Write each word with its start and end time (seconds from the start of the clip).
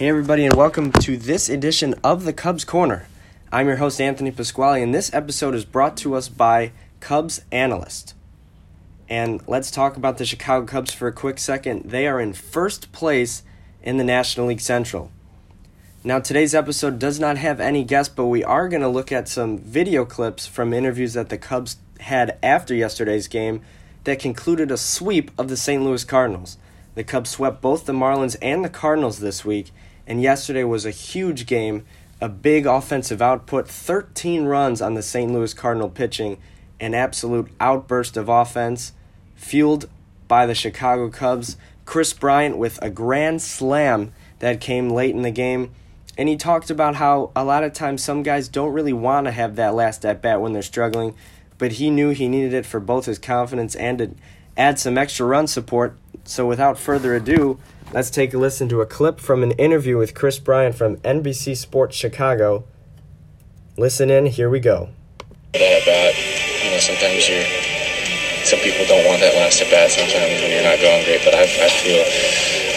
Hey, 0.00 0.08
everybody, 0.08 0.46
and 0.46 0.54
welcome 0.54 0.92
to 0.92 1.18
this 1.18 1.50
edition 1.50 1.94
of 2.02 2.24
the 2.24 2.32
Cubs 2.32 2.64
Corner. 2.64 3.06
I'm 3.52 3.66
your 3.66 3.76
host, 3.76 4.00
Anthony 4.00 4.30
Pasquale, 4.30 4.82
and 4.82 4.94
this 4.94 5.12
episode 5.12 5.54
is 5.54 5.66
brought 5.66 5.94
to 5.98 6.14
us 6.14 6.30
by 6.30 6.72
Cubs 7.00 7.42
Analyst. 7.52 8.14
And 9.10 9.46
let's 9.46 9.70
talk 9.70 9.98
about 9.98 10.16
the 10.16 10.24
Chicago 10.24 10.64
Cubs 10.64 10.94
for 10.94 11.06
a 11.06 11.12
quick 11.12 11.38
second. 11.38 11.90
They 11.90 12.06
are 12.06 12.18
in 12.18 12.32
first 12.32 12.92
place 12.92 13.42
in 13.82 13.98
the 13.98 14.04
National 14.04 14.46
League 14.46 14.62
Central. 14.62 15.12
Now, 16.02 16.18
today's 16.18 16.54
episode 16.54 16.98
does 16.98 17.20
not 17.20 17.36
have 17.36 17.60
any 17.60 17.84
guests, 17.84 18.14
but 18.16 18.24
we 18.24 18.42
are 18.42 18.70
going 18.70 18.80
to 18.80 18.88
look 18.88 19.12
at 19.12 19.28
some 19.28 19.58
video 19.58 20.06
clips 20.06 20.46
from 20.46 20.72
interviews 20.72 21.12
that 21.12 21.28
the 21.28 21.36
Cubs 21.36 21.76
had 21.98 22.38
after 22.42 22.74
yesterday's 22.74 23.28
game 23.28 23.60
that 24.04 24.18
concluded 24.18 24.70
a 24.70 24.78
sweep 24.78 25.30
of 25.36 25.48
the 25.48 25.58
St. 25.58 25.82
Louis 25.82 26.04
Cardinals. 26.04 26.56
The 26.94 27.04
Cubs 27.04 27.28
swept 27.28 27.60
both 27.60 27.84
the 27.84 27.92
Marlins 27.92 28.36
and 28.40 28.64
the 28.64 28.70
Cardinals 28.70 29.18
this 29.18 29.44
week, 29.44 29.72
and 30.06 30.22
yesterday 30.22 30.64
was 30.64 30.84
a 30.84 30.90
huge 30.90 31.46
game, 31.46 31.86
a 32.20 32.28
big 32.28 32.66
offensive 32.66 33.22
output, 33.22 33.68
13 33.68 34.44
runs 34.44 34.82
on 34.82 34.94
the 34.94 35.02
St. 35.02 35.32
Louis 35.32 35.54
Cardinal 35.54 35.88
pitching, 35.88 36.38
an 36.78 36.94
absolute 36.94 37.50
outburst 37.60 38.16
of 38.16 38.28
offense 38.28 38.92
fueled 39.34 39.88
by 40.28 40.46
the 40.46 40.54
Chicago 40.54 41.08
Cubs. 41.08 41.56
Kris 41.84 42.12
Bryant 42.12 42.56
with 42.56 42.78
a 42.80 42.88
grand 42.88 43.42
slam 43.42 44.12
that 44.38 44.60
came 44.60 44.90
late 44.90 45.14
in 45.14 45.22
the 45.22 45.30
game. 45.30 45.72
And 46.16 46.28
he 46.28 46.36
talked 46.36 46.70
about 46.70 46.96
how 46.96 47.32
a 47.34 47.44
lot 47.44 47.64
of 47.64 47.72
times 47.72 48.04
some 48.04 48.22
guys 48.22 48.46
don't 48.46 48.72
really 48.72 48.92
want 48.92 49.26
to 49.26 49.32
have 49.32 49.56
that 49.56 49.74
last 49.74 50.04
at 50.04 50.20
bat 50.20 50.40
when 50.40 50.52
they're 50.52 50.62
struggling, 50.62 51.14
but 51.58 51.72
he 51.72 51.90
knew 51.90 52.10
he 52.10 52.28
needed 52.28 52.52
it 52.54 52.66
for 52.66 52.78
both 52.78 53.06
his 53.06 53.18
confidence 53.18 53.74
and 53.74 53.98
to 53.98 54.10
add 54.56 54.78
some 54.78 54.98
extra 54.98 55.26
run 55.26 55.46
support. 55.46 55.96
So 56.24 56.46
without 56.46 56.78
further 56.78 57.14
ado, 57.14 57.58
Let's 57.92 58.08
take 58.08 58.32
a 58.32 58.38
listen 58.38 58.68
to 58.68 58.82
a 58.82 58.86
clip 58.86 59.18
from 59.18 59.42
an 59.42 59.50
interview 59.58 59.98
with 59.98 60.14
Kris 60.14 60.38
Bryant 60.38 60.76
from 60.76 60.98
NBC 60.98 61.56
Sports 61.56 61.96
Chicago. 61.96 62.62
Listen 63.76 64.10
in, 64.10 64.26
here 64.26 64.48
we 64.48 64.60
go. 64.60 64.90
That 65.58 65.82
bat, 65.82 66.14
you 66.62 66.70
know, 66.70 66.78
sometimes 66.78 67.26
you're. 67.26 67.42
Some 68.46 68.60
people 68.60 68.86
don't 68.86 69.02
want 69.10 69.18
that 69.18 69.34
last 69.34 69.60
at 69.60 69.74
bat 69.74 69.90
sometimes 69.90 70.38
when 70.38 70.54
you're 70.54 70.62
not 70.62 70.78
going 70.78 71.02
great, 71.02 71.20
but 71.26 71.34
I, 71.34 71.42
I 71.42 71.68
feel, 71.82 71.98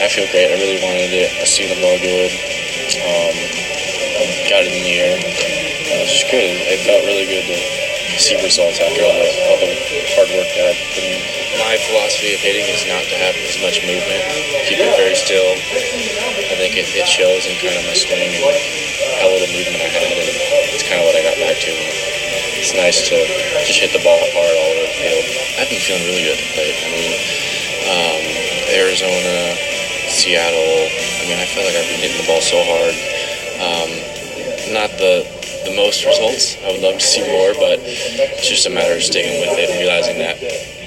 I 0.02 0.10
feel 0.10 0.26
great. 0.34 0.50
I 0.50 0.58
really 0.58 0.82
wanted 0.82 1.14
it. 1.14 1.30
I 1.38 1.46
see 1.46 1.70
the 1.70 1.78
ball 1.78 1.94
good. 2.02 2.34
Um, 3.06 3.38
got 4.50 4.66
it 4.66 4.74
in 4.74 4.82
the 4.82 4.98
air. 4.98 5.18
It 5.22 6.02
was 6.02 6.10
just 6.10 6.26
good. 6.34 6.58
It 6.58 6.82
felt 6.90 7.06
really 7.06 7.30
good 7.30 7.46
to 7.54 7.83
see 8.20 8.38
results 8.44 8.80
after 8.80 9.02
all 9.02 9.16
the, 9.16 9.30
all 9.50 9.58
the 9.64 9.72
hard 10.14 10.30
work 10.34 10.50
that 10.54 10.66
I 10.70 10.74
put 10.94 11.04
in 11.04 11.44
my 11.62 11.78
philosophy 11.78 12.34
of 12.34 12.42
hitting 12.42 12.66
is 12.66 12.86
not 12.90 13.06
to 13.10 13.16
have 13.18 13.36
as 13.38 13.58
much 13.62 13.82
movement, 13.86 14.22
keep 14.66 14.82
it 14.82 14.90
very 14.98 15.14
still. 15.14 15.54
I 15.54 16.56
think 16.58 16.74
it, 16.78 16.90
it 16.98 17.06
shows 17.06 17.46
in 17.46 17.54
kind 17.62 17.78
of 17.78 17.86
my 17.86 17.98
swing 17.98 18.22
and 18.22 18.42
how 19.22 19.30
little 19.30 19.50
movement 19.54 19.82
I 19.82 19.90
had, 19.90 20.06
and 20.06 20.30
it's 20.74 20.86
kind 20.86 21.02
of 21.02 21.06
what 21.06 21.18
I 21.18 21.22
got 21.22 21.38
back 21.38 21.58
to. 21.62 21.72
It's 22.58 22.74
nice 22.74 23.06
to 23.12 23.18
just 23.70 23.80
hit 23.80 23.94
the 23.94 24.02
ball 24.02 24.18
hard 24.34 24.56
all 24.56 24.70
over 24.74 24.86
the 24.88 24.94
field. 24.98 25.26
I've 25.60 25.70
been 25.70 25.84
feeling 25.84 26.06
really 26.10 26.26
good 26.26 26.38
at 26.38 26.42
the 26.42 26.52
plate. 26.58 26.78
I 26.80 26.90
mean, 26.90 27.14
um, 27.92 28.22
Arizona, 28.74 29.54
Seattle. 30.10 30.90
I 30.90 31.24
mean, 31.28 31.38
I 31.38 31.46
feel 31.46 31.66
like 31.68 31.76
I've 31.76 31.90
been 31.92 32.02
hitting 32.02 32.18
the 32.18 32.30
ball 32.30 32.42
so 32.42 32.58
hard. 32.66 32.96
Um, 33.62 33.92
not 34.74 34.90
the 34.98 35.28
the 35.66 35.76
most 35.76 36.06
results. 36.06 36.58
I 36.64 36.72
would 36.72 36.82
love 36.82 37.00
to 37.00 37.06
see 37.06 37.22
more, 37.24 37.54
but 37.56 37.80
it's 37.80 38.48
just 38.48 38.66
a 38.66 38.70
matter 38.70 38.96
of 38.96 39.04
sticking 39.04 39.40
with 39.42 39.58
it 39.58 39.70
and 39.70 39.80
realizing 39.80 40.18
that 40.20 40.40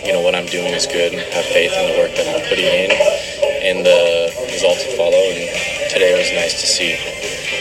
you 0.07 0.13
know 0.13 0.21
what 0.21 0.35
I'm 0.35 0.47
doing 0.47 0.73
is 0.73 0.87
good 0.87 1.13
and 1.13 1.21
have 1.33 1.45
faith 1.47 1.73
in 1.73 1.85
the 1.91 1.99
work 1.99 2.15
that 2.15 2.27
I'm 2.31 2.43
putting 2.49 2.65
in, 2.65 2.91
and 2.93 3.85
the 3.85 4.31
results 4.53 4.87
will 4.87 4.97
follow. 4.97 5.19
And 5.35 5.91
today 5.91 6.15
was 6.17 6.31
nice 6.33 6.61
to 6.61 6.67
see. 6.67 6.95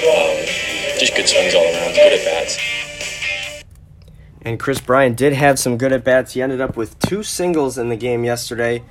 Um, 0.06 0.46
just 1.00 1.16
good 1.16 1.28
swings 1.28 1.56
all 1.56 1.64
around, 1.64 1.96
good 1.96 2.14
at 2.14 2.24
bats. 2.24 2.60
And 4.42 4.60
Kris 4.60 4.80
Bryant 4.80 5.18
did 5.18 5.34
have 5.34 5.58
some 5.58 5.78
good 5.78 5.92
at 5.92 6.04
bats. 6.04 6.34
He 6.34 6.42
ended 6.42 6.62
up 6.62 6.78
with 6.78 7.00
two 7.00 7.24
singles 7.24 7.78
in 7.80 7.90
the 7.90 7.96
game 7.96 8.24
yesterday, 8.24 8.84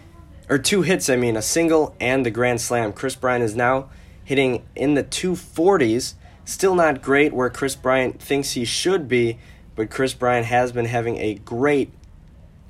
or 0.51 0.59
two 0.59 0.83
hits, 0.83 1.09
I 1.09 1.17
mean, 1.17 1.37
a 1.37 1.43
single 1.43 1.95
and 2.01 2.27
the 2.27 2.31
grand 2.31 2.61
slam. 2.61 2.93
Kris 2.93 3.15
Bryant 3.15 3.45
is 3.45 3.55
now 3.55 3.89
hitting 4.25 4.67
in 4.75 4.95
the 4.95 5.05
240s 5.05 6.15
Still 6.45 6.75
not 6.75 7.03
great 7.03 7.33
where 7.33 7.49
Kris 7.49 7.75
Bryant 7.75 8.21
thinks 8.21 8.53
he 8.53 8.65
should 8.65 9.09
be, 9.09 9.39
but 9.77 9.91
Kris 9.91 10.13
Bryant 10.13 10.47
has 10.47 10.73
been 10.73 10.85
having 10.85 11.17
a 11.17 11.35
great 11.35 11.91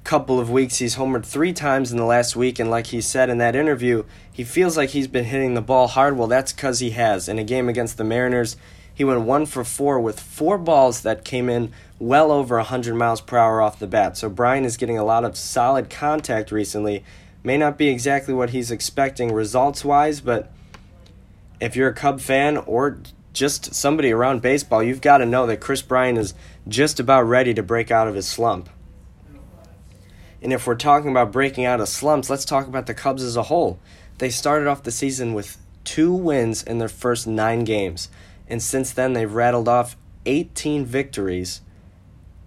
couple 0.05 0.39
of 0.39 0.51
weeks. 0.51 0.79
He's 0.79 0.97
homered 0.97 1.25
three 1.25 1.53
times 1.53 1.91
in 1.91 1.99
the 1.99 2.05
last 2.05 2.37
week, 2.37 2.59
and 2.59 2.71
like 2.71 2.89
he 2.89 3.01
said 3.01 3.31
in 3.31 3.39
that 3.39 3.57
interview, 3.57 4.05
he 4.31 4.45
feels 4.45 4.77
like 4.77 4.91
he's 4.91 5.09
been 5.09 5.25
hitting 5.25 5.55
the 5.55 5.61
ball 5.61 5.89
hard. 5.89 6.17
Well, 6.17 6.29
that's 6.29 6.53
because 6.53 6.79
he 6.79 6.91
has. 6.91 7.29
In 7.29 7.39
a 7.39 7.45
game 7.45 7.69
against 7.69 7.97
the 7.97 8.05
Mariners, 8.05 8.57
he 8.95 9.03
went 9.03 9.23
one 9.23 9.45
for 9.45 9.65
four 9.65 9.99
with 9.99 10.21
four 10.21 10.57
balls 10.57 11.03
that 11.03 11.25
came 11.25 11.49
in 11.49 11.73
well 11.99 12.31
over 12.31 12.57
100 12.57 12.95
miles 12.95 13.21
per 13.21 13.39
hour 13.39 13.61
off 13.61 13.79
the 13.79 13.87
bat. 13.89 14.17
So 14.17 14.29
Bryant 14.29 14.67
is 14.67 14.77
getting 14.77 14.99
a 14.99 15.05
lot 15.05 15.25
of 15.25 15.37
solid 15.37 15.91
contact 15.91 16.53
recently. 16.53 17.03
May 17.43 17.57
not 17.57 17.77
be 17.77 17.89
exactly 17.89 18.33
what 18.33 18.51
he's 18.51 18.71
expecting 18.71 19.33
results 19.33 19.85
wise, 19.85 20.21
but 20.21 20.53
if 21.61 21.75
you're 21.75 21.89
a 21.89 21.95
Cub 21.95 22.21
fan 22.21 22.59
or 22.59 22.99
just 23.35 23.75
somebody 23.75 24.13
around 24.13 24.41
baseball, 24.41 24.83
you've 24.83 25.03
got 25.03 25.19
to 25.19 25.27
know 25.27 25.47
that 25.47 25.61
Kris 25.61 25.83
Bryant 25.83 26.17
is 26.17 26.33
just 26.67 26.99
about 26.99 27.23
ready 27.23 27.53
to 27.53 27.63
break 27.63 27.91
out 27.91 28.09
of 28.09 28.15
his 28.15 28.27
slump. 28.27 28.71
And 30.41 30.53
if 30.53 30.67
we're 30.67 30.77
talking 30.77 31.11
about 31.11 31.33
breaking 31.33 31.65
out 31.65 31.81
of 31.81 31.89
slumps, 31.89 32.31
let's 32.31 32.45
talk 32.45 32.67
about 32.67 32.87
the 32.87 32.95
Cubs 32.95 33.23
as 33.23 33.37
a 33.37 33.45
whole. 33.45 33.79
They 34.19 34.31
started 34.31 34.69
off 34.69 34.85
the 34.85 34.93
season 34.93 35.35
with 35.35 35.59
two 35.83 36.13
wins 36.13 36.63
in 36.63 36.79
their 36.79 36.89
first 36.89 37.27
nine 37.27 37.65
games, 37.65 38.09
and 38.47 38.63
since 38.63 38.93
then 38.93 39.13
they've 39.15 39.33
rattled 39.33 39.69
off 39.69 39.97
18 40.27 40.85
victories 40.87 41.61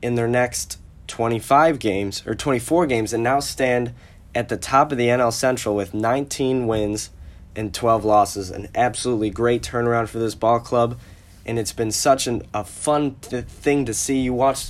in 0.01 0.15
their 0.15 0.27
next 0.27 0.79
25 1.07 1.79
games, 1.79 2.23
or 2.25 2.35
24 2.35 2.85
games, 2.85 3.13
and 3.13 3.23
now 3.23 3.39
stand 3.39 3.93
at 4.33 4.49
the 4.49 4.57
top 4.57 4.91
of 4.91 4.97
the 4.97 5.07
NL 5.07 5.33
Central 5.33 5.75
with 5.75 5.93
19 5.93 6.67
wins 6.67 7.09
and 7.57 7.73
12 7.73 8.06
losses. 8.06 8.50
An 8.50 8.69
absolutely 8.75 9.29
great 9.29 9.63
turnaround 9.63 10.07
for 10.07 10.19
this 10.19 10.35
ball 10.35 10.59
club, 10.59 10.97
and 11.45 11.59
it's 11.59 11.73
been 11.73 11.91
such 11.91 12.28
an, 12.28 12.44
a 12.53 12.63
fun 12.63 13.16
th- 13.22 13.45
thing 13.45 13.85
to 13.85 13.94
see. 13.94 14.19
You 14.19 14.34
watch, 14.34 14.69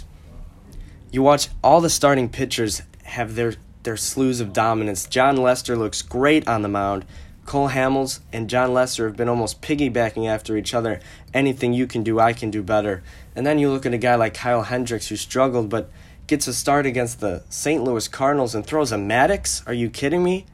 you 1.12 1.22
watch 1.22 1.50
all 1.64 1.82
the 1.82 1.90
starting 1.90 2.30
pitchers 2.30 2.82
have 3.04 3.36
their 3.36 3.56
their 3.84 3.96
slews 3.96 4.42
of 4.42 4.52
dominance. 4.52 5.06
Jon 5.06 5.38
Lester 5.38 5.78
looks 5.78 6.02
great 6.02 6.46
on 6.48 6.62
the 6.62 6.68
mound. 6.68 7.06
Cole 7.46 7.70
Hamels 7.70 8.20
and 8.34 8.50
Jon 8.50 8.74
Lester 8.74 9.08
have 9.08 9.16
been 9.16 9.30
almost 9.30 9.62
piggybacking 9.62 10.28
after 10.28 10.58
each 10.58 10.74
other. 10.74 11.00
Anything 11.34 11.72
you 11.72 11.88
can 11.88 12.04
do, 12.04 12.20
I 12.20 12.34
can 12.34 12.52
do 12.52 12.62
better. 12.62 13.02
And 13.34 13.46
then 13.46 13.60
you 13.60 13.72
look 13.72 13.86
at 13.86 13.94
a 13.94 13.98
guy 13.98 14.16
like 14.16 14.34
Kyle 14.34 14.64
Hendricks 14.64 15.08
who 15.08 15.16
struggled 15.16 15.70
but 15.70 15.90
gets 16.28 16.48
a 16.48 16.54
start 16.54 16.86
against 16.86 17.22
the 17.22 17.44
St. 17.50 17.82
Louis 17.82 18.10
Cardinals 18.10 18.54
and 18.54 18.66
throws 18.66 18.92
a 18.92 18.98
Maddux. 18.98 19.66
Are 19.66 19.74
you 19.74 19.90
kidding 19.90 20.22
me? 20.22 20.46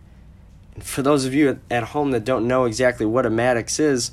For 0.80 1.02
those 1.02 1.26
of 1.26 1.34
you 1.34 1.60
at 1.70 1.84
home 1.84 2.12
that 2.12 2.26
don't 2.26 2.48
know 2.48 2.66
exactly 2.66 3.06
what 3.06 3.26
a 3.26 3.30
Maddux 3.30 3.80
is, 3.80 4.12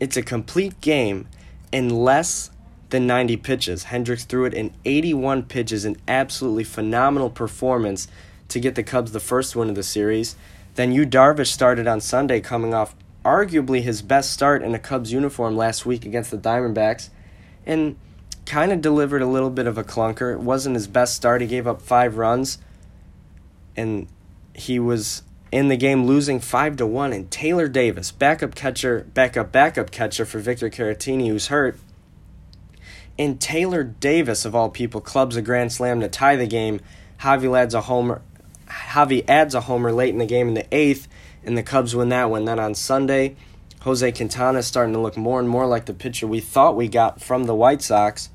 it's 0.00 0.16
a 0.16 0.22
complete 0.22 0.80
game 0.80 1.28
in 1.72 1.90
less 1.90 2.50
than 2.90 3.06
90 3.06 3.36
pitches. 3.38 3.84
Hendricks 3.84 4.24
threw 4.24 4.44
it 4.44 4.54
in 4.54 4.72
81 4.84 5.44
pitches, 5.44 5.84
an 5.84 5.96
absolutely 6.06 6.64
phenomenal 6.64 7.30
performance 7.30 8.08
to 8.48 8.60
get 8.60 8.74
the 8.74 8.82
Cubs 8.82 9.12
the 9.12 9.20
first 9.20 9.54
win 9.54 9.68
of 9.68 9.74
the 9.74 9.82
series. 9.82 10.36
Then 10.74 10.92
Yu 10.92 11.04
Darvish 11.04 11.48
started 11.48 11.86
on 11.86 12.00
Sunday, 12.00 12.40
coming 12.40 12.72
off 12.72 12.94
arguably 13.24 13.82
his 13.82 14.00
best 14.00 14.32
start 14.32 14.62
in 14.62 14.74
a 14.74 14.78
Cubs 14.78 15.12
uniform 15.12 15.56
last 15.56 15.84
week 15.84 16.06
against 16.06 16.30
the 16.30 16.38
Diamondbacks, 16.38 17.10
and 17.66 17.96
kind 18.46 18.72
of 18.72 18.80
delivered 18.80 19.20
a 19.20 19.26
little 19.26 19.50
bit 19.50 19.66
of 19.66 19.76
a 19.76 19.84
clunker. 19.84 20.32
It 20.32 20.40
wasn't 20.40 20.76
his 20.76 20.86
best 20.86 21.14
start. 21.14 21.42
He 21.42 21.46
gave 21.46 21.66
up 21.66 21.82
five 21.82 22.16
runs, 22.16 22.58
and 23.76 24.08
he 24.54 24.78
was 24.78 25.22
in 25.50 25.68
the 25.68 25.76
game 25.76 26.06
losing 26.06 26.40
5 26.40 26.76
to 26.76 26.86
1 26.86 27.12
and 27.12 27.30
Taylor 27.30 27.68
Davis, 27.68 28.10
backup 28.10 28.54
catcher, 28.54 29.06
backup 29.14 29.50
backup 29.52 29.90
catcher 29.90 30.24
for 30.24 30.38
Victor 30.38 30.70
Caratini 30.70 31.28
who's 31.28 31.48
hurt. 31.48 31.78
And 33.18 33.40
Taylor 33.40 33.82
Davis 33.82 34.44
of 34.44 34.54
all 34.54 34.68
people 34.68 35.00
clubs 35.00 35.36
a 35.36 35.42
grand 35.42 35.72
slam 35.72 36.00
to 36.00 36.08
tie 36.08 36.36
the 36.36 36.46
game. 36.46 36.80
Javi 37.20 37.56
adds 37.58 37.74
a 37.74 37.82
homer 37.82 38.22
Javi 38.68 39.24
adds 39.28 39.54
a 39.54 39.62
homer 39.62 39.92
late 39.92 40.10
in 40.10 40.18
the 40.18 40.26
game 40.26 40.48
in 40.48 40.54
the 40.54 40.64
8th 40.64 41.06
and 41.42 41.56
the 41.56 41.62
Cubs 41.62 41.96
win 41.96 42.10
that 42.10 42.30
one. 42.30 42.44
Then 42.44 42.58
on 42.58 42.74
Sunday, 42.74 43.36
Jose 43.80 44.12
Quintana 44.12 44.58
is 44.58 44.66
starting 44.66 44.92
to 44.92 45.00
look 45.00 45.16
more 45.16 45.40
and 45.40 45.48
more 45.48 45.66
like 45.66 45.86
the 45.86 45.94
pitcher 45.94 46.26
we 46.26 46.40
thought 46.40 46.76
we 46.76 46.88
got 46.88 47.22
from 47.22 47.44
the 47.44 47.54
White 47.54 47.80
Sox. 47.80 48.28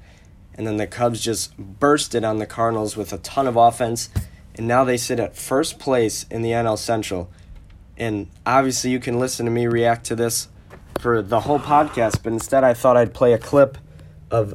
And 0.55 0.65
then 0.65 0.77
the 0.77 0.87
Cubs 0.87 1.21
just 1.21 1.55
bursted 1.57 2.23
on 2.23 2.37
the 2.37 2.45
Cardinals 2.45 2.95
with 2.95 3.13
a 3.13 3.17
ton 3.19 3.47
of 3.47 3.55
offense 3.55 4.09
and 4.55 4.67
now 4.67 4.83
they 4.83 4.97
sit 4.97 5.19
at 5.19 5.35
first 5.35 5.79
place 5.79 6.25
in 6.29 6.41
the 6.41 6.51
NL 6.51 6.77
Central. 6.77 7.29
And 7.97 8.27
obviously, 8.45 8.91
you 8.91 8.99
can 8.99 9.19
listen 9.19 9.45
to 9.45 9.51
me 9.51 9.67
react 9.67 10.05
to 10.07 10.15
this 10.15 10.47
for 10.99 11.21
the 11.21 11.41
whole 11.41 11.59
podcast, 11.59 12.23
but 12.23 12.33
instead, 12.33 12.63
I 12.63 12.73
thought 12.73 12.97
I'd 12.97 13.13
play 13.13 13.33
a 13.33 13.37
clip 13.37 13.77
of 14.31 14.53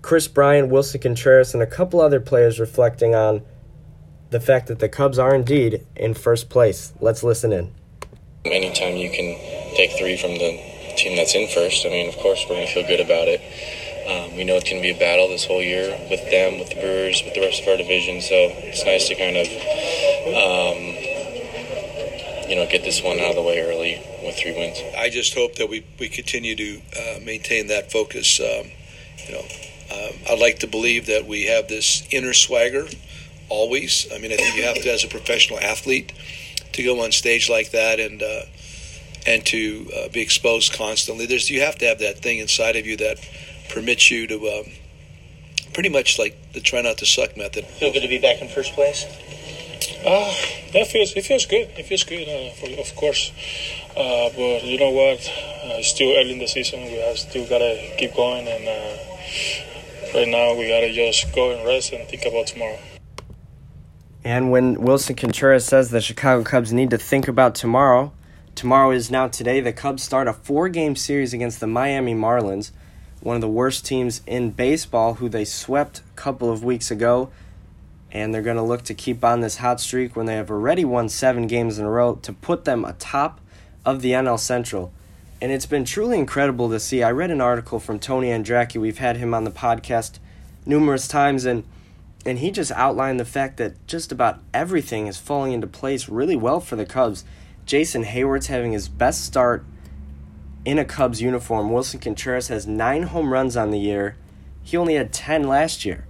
Kris 0.00 0.26
Bryant, 0.26 0.70
Willson 0.70 1.00
Contreras, 1.00 1.54
and 1.54 1.62
a 1.62 1.66
couple 1.66 2.00
other 2.00 2.20
players 2.20 2.58
reflecting 2.58 3.14
on 3.14 3.42
the 4.30 4.40
fact 4.40 4.66
that 4.66 4.78
the 4.78 4.88
Cubs 4.88 5.18
are 5.18 5.34
indeed 5.34 5.86
in 5.94 6.14
first 6.14 6.48
place. 6.48 6.92
Let's 7.00 7.22
listen 7.22 7.52
in. 7.52 7.72
Anytime 8.44 8.96
you 8.96 9.10
can 9.10 9.36
take 9.76 9.92
three 9.92 10.16
from 10.16 10.32
the 10.32 10.72
team 10.96 11.16
that's 11.16 11.34
in 11.34 11.48
first. 11.48 11.86
I 11.86 11.90
mean, 11.90 12.08
of 12.08 12.16
course, 12.16 12.44
we're 12.48 12.56
going 12.56 12.66
to 12.66 12.72
feel 12.72 12.86
good 12.86 13.00
about 13.00 13.28
it. 13.28 13.40
Um, 14.06 14.36
we 14.36 14.44
know 14.44 14.56
it's 14.56 14.68
going 14.68 14.82
to 14.82 14.86
be 14.86 14.90
a 14.94 14.98
battle 14.98 15.28
this 15.28 15.44
whole 15.44 15.62
year 15.62 15.96
with 16.10 16.28
them, 16.30 16.58
with 16.58 16.70
the 16.70 16.76
Brewers, 16.76 17.22
with 17.24 17.34
the 17.34 17.40
rest 17.40 17.62
of 17.62 17.68
our 17.68 17.76
division. 17.76 18.20
So 18.20 18.34
it's 18.34 18.84
nice 18.84 19.08
to 19.08 19.14
kind 19.14 19.36
of, 19.36 19.46
um, 20.34 20.78
you 22.48 22.56
know, 22.56 22.66
get 22.70 22.82
this 22.82 23.02
one 23.02 23.20
out 23.20 23.30
of 23.30 23.36
the 23.36 23.42
way 23.42 23.60
early 23.60 24.02
with 24.24 24.36
three 24.36 24.54
wins. 24.54 24.80
I 24.96 25.08
just 25.10 25.34
hope 25.34 25.56
that 25.56 25.68
we, 25.68 25.84
we 25.98 26.08
continue 26.08 26.56
to 26.56 26.80
uh, 26.98 27.20
maintain 27.22 27.68
that 27.68 27.92
focus. 27.92 28.40
Um, 28.40 28.70
you 29.26 29.34
know, 29.34 29.44
um, 29.92 30.12
I'd 30.30 30.38
like 30.38 30.58
to 30.60 30.66
believe 30.66 31.06
that 31.06 31.26
we 31.26 31.46
have 31.46 31.68
this 31.68 32.06
inner 32.10 32.32
swagger 32.32 32.88
always. 33.48 34.06
I 34.12 34.18
mean, 34.18 34.32
I 34.32 34.36
think 34.36 34.56
you 34.56 34.64
have 34.64 34.82
to, 34.82 34.90
as 34.90 35.04
a 35.04 35.08
professional 35.08 35.60
athlete, 35.60 36.12
to 36.72 36.82
go 36.82 37.04
on 37.04 37.12
stage 37.12 37.50
like 37.50 37.70
that 37.72 38.00
and 38.00 38.22
uh, 38.22 38.42
and 39.26 39.44
to 39.46 39.90
uh, 39.94 40.08
be 40.08 40.20
exposed 40.20 40.72
constantly. 40.72 41.26
There's 41.26 41.50
you 41.50 41.60
have 41.60 41.76
to 41.78 41.86
have 41.86 41.98
that 42.00 42.18
thing 42.18 42.38
inside 42.38 42.76
of 42.76 42.86
you 42.86 42.96
that 42.96 43.18
permits 43.68 44.10
you 44.10 44.26
to 44.26 44.36
um, 44.48 44.72
pretty 45.72 45.88
much 45.88 46.18
like 46.18 46.52
the 46.52 46.60
try 46.60 46.82
not 46.82 46.98
to 46.98 47.06
suck 47.06 47.36
method. 47.36 47.64
Feel 47.64 47.92
good 47.92 48.02
to 48.02 48.08
be 48.08 48.18
back 48.18 48.40
in 48.40 48.48
first 48.48 48.72
place. 48.74 49.04
Uh, 50.04 50.34
that 50.72 50.86
feels 50.88 51.12
it 51.14 51.24
feels 51.24 51.46
good. 51.46 51.68
It 51.76 51.86
feels 51.86 52.04
good, 52.04 52.28
uh, 52.28 52.52
for, 52.54 52.80
of 52.80 52.94
course. 52.96 53.32
Uh, 53.96 54.30
but 54.34 54.64
you 54.64 54.78
know 54.78 54.90
what? 54.90 55.18
Uh, 55.18 55.78
it's 55.78 55.88
still 55.88 56.10
early 56.16 56.32
in 56.32 56.38
the 56.38 56.48
season. 56.48 56.82
We 56.84 56.94
have 56.94 57.18
still 57.18 57.46
gotta 57.46 57.94
keep 57.98 58.14
going, 58.14 58.46
and 58.48 58.66
uh, 58.66 60.18
right 60.18 60.28
now 60.28 60.54
we 60.54 60.68
gotta 60.68 60.92
just 60.92 61.32
go 61.34 61.50
and 61.50 61.64
rest 61.66 61.92
and 61.92 62.08
think 62.08 62.24
about 62.26 62.48
tomorrow. 62.48 62.78
And 64.24 64.50
when 64.50 64.76
Willson 64.76 65.16
Contreras 65.16 65.64
says 65.64 65.90
the 65.90 66.00
Chicago 66.00 66.44
Cubs 66.44 66.72
need 66.72 66.90
to 66.90 66.98
think 66.98 67.28
about 67.28 67.54
tomorrow, 67.54 68.12
tomorrow 68.54 68.92
is 68.92 69.10
now 69.10 69.28
today. 69.28 69.60
The 69.60 69.72
Cubs 69.72 70.02
start 70.02 70.28
a 70.28 70.32
four 70.32 70.68
game 70.68 70.94
series 70.96 71.32
against 71.32 71.60
the 71.60 71.66
Miami 71.66 72.14
Marlins, 72.14 72.70
one 73.22 73.36
of 73.36 73.40
the 73.40 73.48
worst 73.48 73.86
teams 73.86 74.20
in 74.26 74.50
baseball, 74.50 75.14
who 75.14 75.28
they 75.28 75.44
swept 75.44 76.00
a 76.00 76.16
couple 76.16 76.50
of 76.50 76.64
weeks 76.64 76.90
ago. 76.90 77.30
And 78.10 78.34
they're 78.34 78.42
going 78.42 78.56
to 78.56 78.62
look 78.62 78.82
to 78.84 78.94
keep 78.94 79.24
on 79.24 79.40
this 79.40 79.56
hot 79.56 79.80
streak 79.80 80.14
when 80.14 80.26
they 80.26 80.34
have 80.34 80.50
already 80.50 80.84
won 80.84 81.08
seven 81.08 81.46
games 81.46 81.78
in 81.78 81.86
a 81.86 81.90
row 81.90 82.16
to 82.16 82.32
put 82.32 82.64
them 82.64 82.84
atop 82.84 83.40
of 83.86 84.02
the 84.02 84.10
NL 84.10 84.38
Central. 84.38 84.92
And 85.40 85.50
it's 85.50 85.66
been 85.66 85.84
truly 85.84 86.18
incredible 86.18 86.68
to 86.70 86.78
see. 86.78 87.02
I 87.02 87.10
read 87.10 87.30
an 87.30 87.40
article 87.40 87.80
from 87.80 87.98
Tony 87.98 88.28
Andracki. 88.28 88.80
We've 88.80 88.98
had 88.98 89.16
him 89.16 89.34
on 89.34 89.44
the 89.44 89.50
podcast 89.50 90.18
numerous 90.66 91.08
times, 91.08 91.44
and 91.44 91.64
and 92.24 92.38
he 92.38 92.52
just 92.52 92.70
outlined 92.72 93.18
the 93.18 93.24
fact 93.24 93.56
that 93.56 93.84
just 93.88 94.12
about 94.12 94.38
everything 94.54 95.08
is 95.08 95.18
falling 95.18 95.52
into 95.52 95.66
place 95.66 96.08
really 96.08 96.36
well 96.36 96.60
for 96.60 96.76
the 96.76 96.86
Cubs. 96.86 97.24
Jason 97.66 98.04
Heyward's 98.04 98.46
having 98.46 98.72
his 98.72 98.88
best 98.88 99.24
start 99.24 99.64
in 100.64 100.78
a 100.78 100.84
Cubs 100.84 101.20
uniform. 101.20 101.70
Willson 101.70 102.00
Contreras 102.00 102.48
has 102.48 102.66
nine 102.66 103.04
home 103.04 103.32
runs 103.32 103.56
on 103.56 103.70
the 103.70 103.80
year. 103.80 104.16
He 104.62 104.76
only 104.76 104.94
had 104.94 105.12
10 105.12 105.44
last 105.44 105.84
year. 105.84 106.06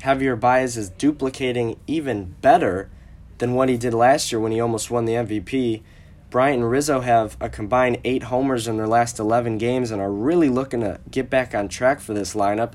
Javier 0.00 0.38
Baez 0.38 0.76
is 0.76 0.90
duplicating 0.90 1.78
even 1.86 2.34
better 2.42 2.90
than 3.38 3.54
what 3.54 3.68
he 3.68 3.78
did 3.78 3.94
last 3.94 4.30
year 4.30 4.40
when 4.40 4.52
he 4.52 4.60
almost 4.60 4.90
won 4.90 5.06
the 5.06 5.14
MVP. 5.14 5.82
Bryant 6.28 6.62
and 6.62 6.70
Rizzo 6.70 7.00
have 7.00 7.36
a 7.40 7.48
combined 7.48 8.00
eight 8.04 8.24
homers 8.24 8.68
in 8.68 8.76
their 8.76 8.86
last 8.86 9.18
11 9.18 9.56
games 9.56 9.90
and 9.90 10.02
are 10.02 10.12
really 10.12 10.48
looking 10.48 10.80
to 10.80 11.00
get 11.10 11.30
back 11.30 11.54
on 11.54 11.68
track 11.68 12.00
for 12.00 12.12
this 12.12 12.34
lineup. 12.34 12.72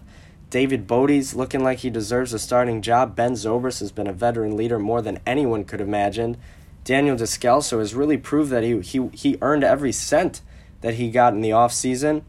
David 0.50 0.88
Bote's 0.88 1.36
looking 1.36 1.64
like 1.64 1.80
he 1.80 1.92
deserves 1.92 2.34
a 2.34 2.40
starting 2.40 2.82
job. 2.82 3.16
Ben 3.16 3.34
Zobrist 3.34 3.82
has 3.82 3.92
been 3.92 4.08
a 4.08 4.14
veteran 4.14 4.58
leader 4.58 4.80
more 4.80 5.02
than 5.02 5.20
anyone 5.28 5.64
could 5.64 5.82
imagine. 5.82 6.38
Daniel 6.84 7.16
Descalso 7.16 7.78
has 7.78 7.94
really 7.94 8.18
proved 8.18 8.50
that 8.50 8.64
he, 8.64 8.80
he, 8.80 9.10
he 9.14 9.38
earned 9.42 9.64
every 9.64 9.92
cent 9.92 10.42
that 10.82 10.96
he 10.96 11.12
got 11.12 11.34
in 11.34 11.42
the 11.42 11.50
offseason. 11.50 12.24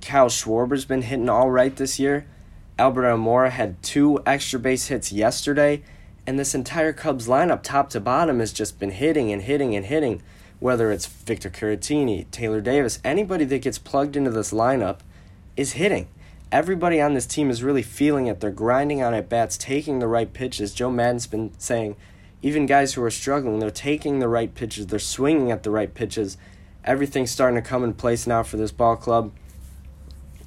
Kyle 0.00 0.28
Schwarber's 0.28 0.84
been 0.84 1.02
hitting 1.02 1.28
all 1.28 1.50
right 1.50 1.74
this 1.74 1.98
year. 1.98 2.26
Albert 2.78 3.04
Almora 3.04 3.50
had 3.50 3.82
two 3.82 4.20
extra 4.26 4.58
base 4.58 4.88
hits 4.88 5.12
yesterday, 5.12 5.82
and 6.26 6.38
this 6.38 6.54
entire 6.54 6.92
Cubs 6.92 7.28
lineup, 7.28 7.62
top 7.62 7.90
to 7.90 8.00
bottom, 8.00 8.40
has 8.40 8.52
just 8.52 8.78
been 8.78 8.90
hitting 8.90 9.32
and 9.32 9.42
hitting 9.42 9.74
and 9.74 9.86
hitting. 9.86 10.22
Whether 10.60 10.90
it's 10.90 11.06
Victor 11.06 11.50
Caratini, 11.50 12.30
Taylor 12.30 12.60
Davis, 12.60 12.98
anybody 13.04 13.44
that 13.44 13.62
gets 13.62 13.78
plugged 13.78 14.16
into 14.16 14.30
this 14.30 14.52
lineup 14.52 15.00
is 15.56 15.72
hitting 15.72 16.08
everybody 16.54 17.00
on 17.00 17.14
this 17.14 17.26
team 17.26 17.50
is 17.50 17.64
really 17.64 17.82
feeling 17.82 18.28
it. 18.28 18.38
They're 18.38 18.52
grinding 18.52 19.02
on 19.02 19.12
at 19.12 19.28
bats, 19.28 19.58
taking 19.58 19.98
the 19.98 20.06
right 20.06 20.32
pitches. 20.32 20.72
Joe 20.72 20.88
Maddon's 20.88 21.26
been 21.26 21.52
saying, 21.58 21.96
even 22.42 22.66
guys 22.66 22.94
who 22.94 23.02
are 23.02 23.10
struggling, 23.10 23.58
they're 23.58 23.72
taking 23.72 24.20
the 24.20 24.28
right 24.28 24.54
pitches, 24.54 24.86
they're 24.86 25.00
swinging 25.00 25.50
at 25.50 25.64
the 25.64 25.72
right 25.72 25.92
pitches. 25.92 26.38
Everything's 26.84 27.30
starting 27.30 27.60
to 27.60 27.68
come 27.68 27.82
in 27.82 27.94
place 27.94 28.26
now 28.26 28.42
for 28.42 28.56
this 28.56 28.72
ball 28.72 28.96
club. 28.96 29.32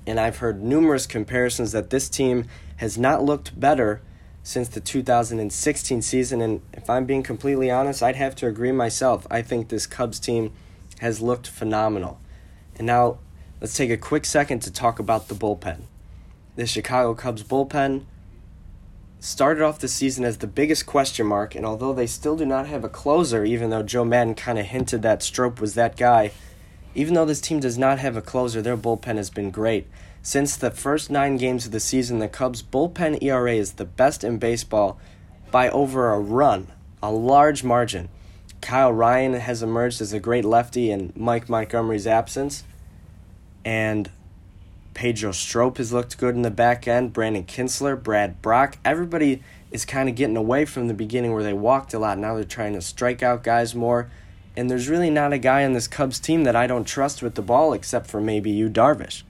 And 0.06 0.19
I've 0.19 0.38
heard 0.38 0.63
numerous 0.63 1.06
comparisons 1.06 1.72
that 1.72 1.89
this 1.89 2.10
team 2.10 2.45
has 2.78 2.98
not 2.98 3.24
looked 3.24 3.60
better 3.60 4.01
since 4.44 4.69
the 4.69 4.80
2016 4.80 6.01
season. 6.01 6.42
And 6.42 6.62
if 6.74 6.89
I'm 6.89 7.06
being 7.06 7.24
completely 7.24 7.69
honest, 7.69 8.01
I'd 8.01 8.16
have 8.16 8.36
to 8.36 8.48
agree 8.48 8.72
myself. 8.72 9.28
I 9.30 9.42
think 9.42 9.69
this 9.69 9.88
Cubs 9.88 10.19
team 10.19 10.54
has 11.00 11.22
looked 11.22 11.48
phenomenal. 11.48 12.19
And 12.78 12.88
now 12.88 13.19
let's 13.60 13.75
take 13.75 13.90
a 13.90 13.98
quick 13.98 14.25
second 14.25 14.62
to 14.62 14.72
talk 14.72 15.00
about 15.00 15.28
the 15.28 15.36
bullpen 15.36 15.81
the 16.57 16.66
Chicago 16.66 17.13
Cubs 17.13 17.44
bullpen 17.44 18.04
started 19.19 19.64
off 19.64 19.80
the 19.80 19.88
season 19.88 20.24
as 20.24 20.38
the 20.38 20.48
biggest 20.48 20.86
question 20.86 21.25
mark, 21.25 21.56
and 21.56 21.66
although 21.66 21.94
they 21.94 22.08
still 22.08 22.36
do 22.36 22.46
not 22.46 22.68
have 22.68 22.84
a 22.84 22.90
closer, 22.90 23.44
even 23.44 23.69
though 23.69 23.84
Joe 23.84 24.06
Maddon 24.06 24.36
kind 24.36 24.60
of 24.60 24.66
hinted 24.66 25.02
that 25.02 25.24
Strop 25.24 25.60
was 25.60 25.74
that 25.74 25.98
guy, 25.98 26.31
even 26.94 27.14
though 27.14 27.25
this 27.25 27.42
team 27.42 27.60
does 27.60 27.78
not 27.78 28.00
have 28.00 28.16
a 28.16 28.22
closer, 28.22 28.62
their 28.62 28.78
bullpen 28.78 29.18
has 29.18 29.30
been 29.30 29.52
great. 29.52 29.88
Since 30.22 30.58
the 30.58 30.72
first 30.72 31.10
nine 31.10 31.38
games 31.38 31.66
of 31.66 31.72
the 31.72 31.80
season, 31.80 32.19
the 32.19 32.28
Cubs' 32.28 32.64
bullpen 32.64 33.22
ERA 33.22 33.54
is 33.54 33.74
the 33.74 33.86
best 33.86 34.24
in 34.24 34.40
baseball 34.40 35.00
by 35.52 35.69
over 35.69 36.12
a 36.12 36.19
run, 36.19 36.68
a 37.02 37.12
large 37.12 37.64
margin. 37.64 38.10
Kyle 38.62 38.92
Ryan 38.92 39.34
has 39.34 39.64
emerged 39.64 40.02
as 40.02 40.14
a 40.14 40.19
great 40.19 40.44
lefty 40.44 40.92
in 40.92 41.14
Mike 41.16 41.48
Montgomery's 41.48 42.08
absence, 42.08 42.64
and 43.64 44.10
Pedro 44.98 45.32
Strop 45.32 45.78
has 45.78 45.94
looked 45.94 46.18
good 46.18 46.34
in 46.34 46.42
the 46.42 46.50
back 46.50 46.88
end. 46.88 47.14
Brandon 47.14 47.44
Kintzler, 47.44 48.02
Brad 48.02 48.42
Brach. 48.42 48.80
Everybody 48.84 49.44
is 49.70 49.86
kind 49.86 50.10
of 50.10 50.16
getting 50.16 50.36
away 50.36 50.66
from 50.66 50.88
the 50.88 50.94
beginning 50.96 51.34
where 51.34 51.44
they 51.44 51.54
walked 51.54 51.94
a 51.94 52.00
lot. 52.00 52.18
Now 52.18 52.34
they're 52.34 52.44
trying 52.44 52.74
to 52.74 52.82
strike 52.82 53.22
out 53.22 53.44
guys 53.44 53.76
more. 53.76 54.10
And 54.56 54.72
there's 54.72 54.90
really 54.90 55.12
not 55.12 55.34
a 55.34 55.38
guy 55.38 55.64
on 55.64 55.74
this 55.74 55.88
Cubs 55.88 56.20
team 56.20 56.46
that 56.46 56.56
I 56.56 56.66
don't 56.66 56.84
trust 56.84 57.22
with 57.22 57.36
the 57.36 57.44
ball 57.44 57.74
except 57.74 58.08
for 58.08 58.20
maybe 58.20 58.50
Yu 58.50 58.72
Darvish. 58.72 59.22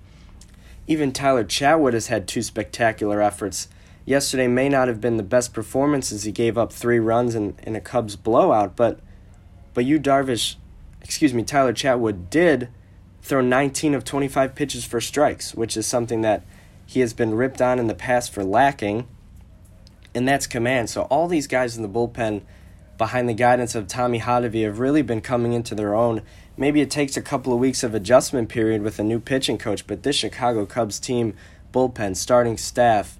Even 0.87 1.11
Tyler 1.11 1.43
Chatwood 1.43 1.91
has 1.91 2.07
had 2.07 2.29
two 2.29 2.43
spectacular 2.43 3.21
efforts. 3.21 3.67
Yesterday 4.05 4.47
may 4.47 4.69
not 4.69 4.87
have 4.87 5.01
been 5.01 5.17
the 5.17 5.21
best 5.21 5.53
performance 5.53 6.13
as 6.13 6.23
he 6.23 6.31
gave 6.31 6.57
up 6.57 6.71
three 6.71 6.99
runs 6.99 7.35
in, 7.35 7.57
in 7.63 7.75
a 7.75 7.81
Cubs 7.81 8.15
blowout, 8.15 8.77
but 8.77 9.01
but 9.73 9.83
Yu 9.83 9.99
Darvish, 9.99 10.55
excuse 11.01 11.33
me, 11.33 11.43
Tyler 11.43 11.73
Chatwood 11.73 12.29
did 12.29 12.69
thrown 13.27 13.49
19 13.49 13.93
of 13.93 14.03
25 14.03 14.55
pitches 14.55 14.85
for 14.85 15.01
strikes, 15.01 15.53
which 15.53 15.75
is 15.77 15.85
something 15.85 16.21
that 16.21 16.43
he 16.85 17.01
has 17.01 17.13
been 17.13 17.35
ripped 17.35 17.61
on 17.61 17.79
in 17.79 17.87
the 17.87 17.93
past 17.93 18.33
for 18.33 18.43
lacking, 18.43 19.07
and 20.15 20.27
that's 20.27 20.47
command. 20.47 20.89
So 20.89 21.03
all 21.03 21.27
these 21.27 21.47
guys 21.47 21.75
in 21.75 21.83
the 21.83 21.89
bullpen, 21.89 22.41
behind 22.97 23.29
the 23.29 23.33
guidance 23.33 23.75
of 23.75 23.87
Tommy 23.87 24.19
Hottovy, 24.19 24.63
have 24.63 24.79
really 24.79 25.01
been 25.01 25.21
coming 25.21 25.53
into 25.53 25.75
their 25.75 25.93
own. 25.93 26.21
Maybe 26.55 26.81
it 26.81 26.89
takes 26.89 27.15
a 27.15 27.21
couple 27.21 27.53
of 27.53 27.59
weeks 27.59 27.83
of 27.83 27.93
adjustment 27.93 28.49
period 28.49 28.81
with 28.81 28.97
a 28.97 29.03
new 29.03 29.19
pitching 29.19 29.57
coach, 29.57 29.85
but 29.85 30.03
this 30.03 30.15
Chicago 30.15 30.65
Cubs 30.65 30.99
team, 30.99 31.35
bullpen, 31.71 32.15
starting 32.15 32.57
staff, 32.57 33.19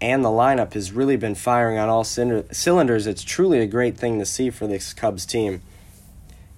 and 0.00 0.24
the 0.24 0.30
lineup 0.30 0.72
has 0.72 0.90
really 0.90 1.16
been 1.16 1.34
firing 1.34 1.78
on 1.78 1.88
all 1.88 2.04
cylinders. 2.04 3.06
It's 3.06 3.22
truly 3.22 3.60
a 3.60 3.66
great 3.66 3.96
thing 3.96 4.18
to 4.18 4.26
see 4.26 4.50
for 4.50 4.66
this 4.66 4.92
Cubs 4.92 5.24
team. 5.24 5.62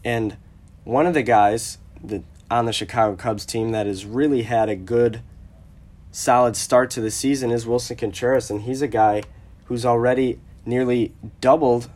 And 0.05 0.37
one 0.85 1.07
of 1.07 1.15
the 1.15 1.23
guys 1.23 1.79
that 2.03 2.23
on 2.51 2.65
the 2.65 2.73
Chicago 2.73 3.17
Cubs 3.17 3.45
team 3.45 3.73
that 3.73 3.87
has 3.87 4.05
really 4.05 4.43
had 4.43 4.69
a 4.69 4.77
good, 4.77 5.23
solid 6.11 6.57
start 6.57 6.91
to 6.93 7.01
the 7.01 7.11
season 7.11 7.51
is 7.51 7.67
Willson 7.67 7.99
Contreras, 7.99 8.51
and 8.51 8.63
he's 8.63 8.83
a 8.83 8.89
guy 8.89 9.23
who's 9.67 9.85
already 9.85 10.41
nearly 10.65 11.15
doubled, 11.41 11.91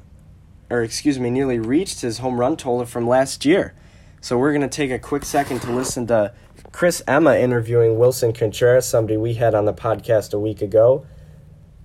or 0.70 0.82
excuse 0.82 1.18
me, 1.18 1.30
nearly 1.30 1.58
reached 1.58 2.00
his 2.00 2.18
home 2.18 2.38
run 2.38 2.56
total 2.56 2.84
from 2.86 3.06
last 3.06 3.44
year. 3.44 3.74
So 4.20 4.38
we're 4.38 4.52
going 4.52 4.62
to 4.62 4.68
take 4.68 4.90
a 4.90 4.98
quick 4.98 5.24
second 5.24 5.60
to 5.62 5.72
listen 5.72 6.06
to 6.06 6.32
Chris 6.70 7.02
Emma 7.08 7.36
interviewing 7.36 7.98
Willson 7.98 8.32
Contreras, 8.32 8.86
somebody 8.86 9.16
we 9.16 9.34
had 9.34 9.54
on 9.54 9.64
the 9.64 9.74
podcast 9.74 10.32
a 10.32 10.38
week 10.38 10.62
ago. 10.62 11.06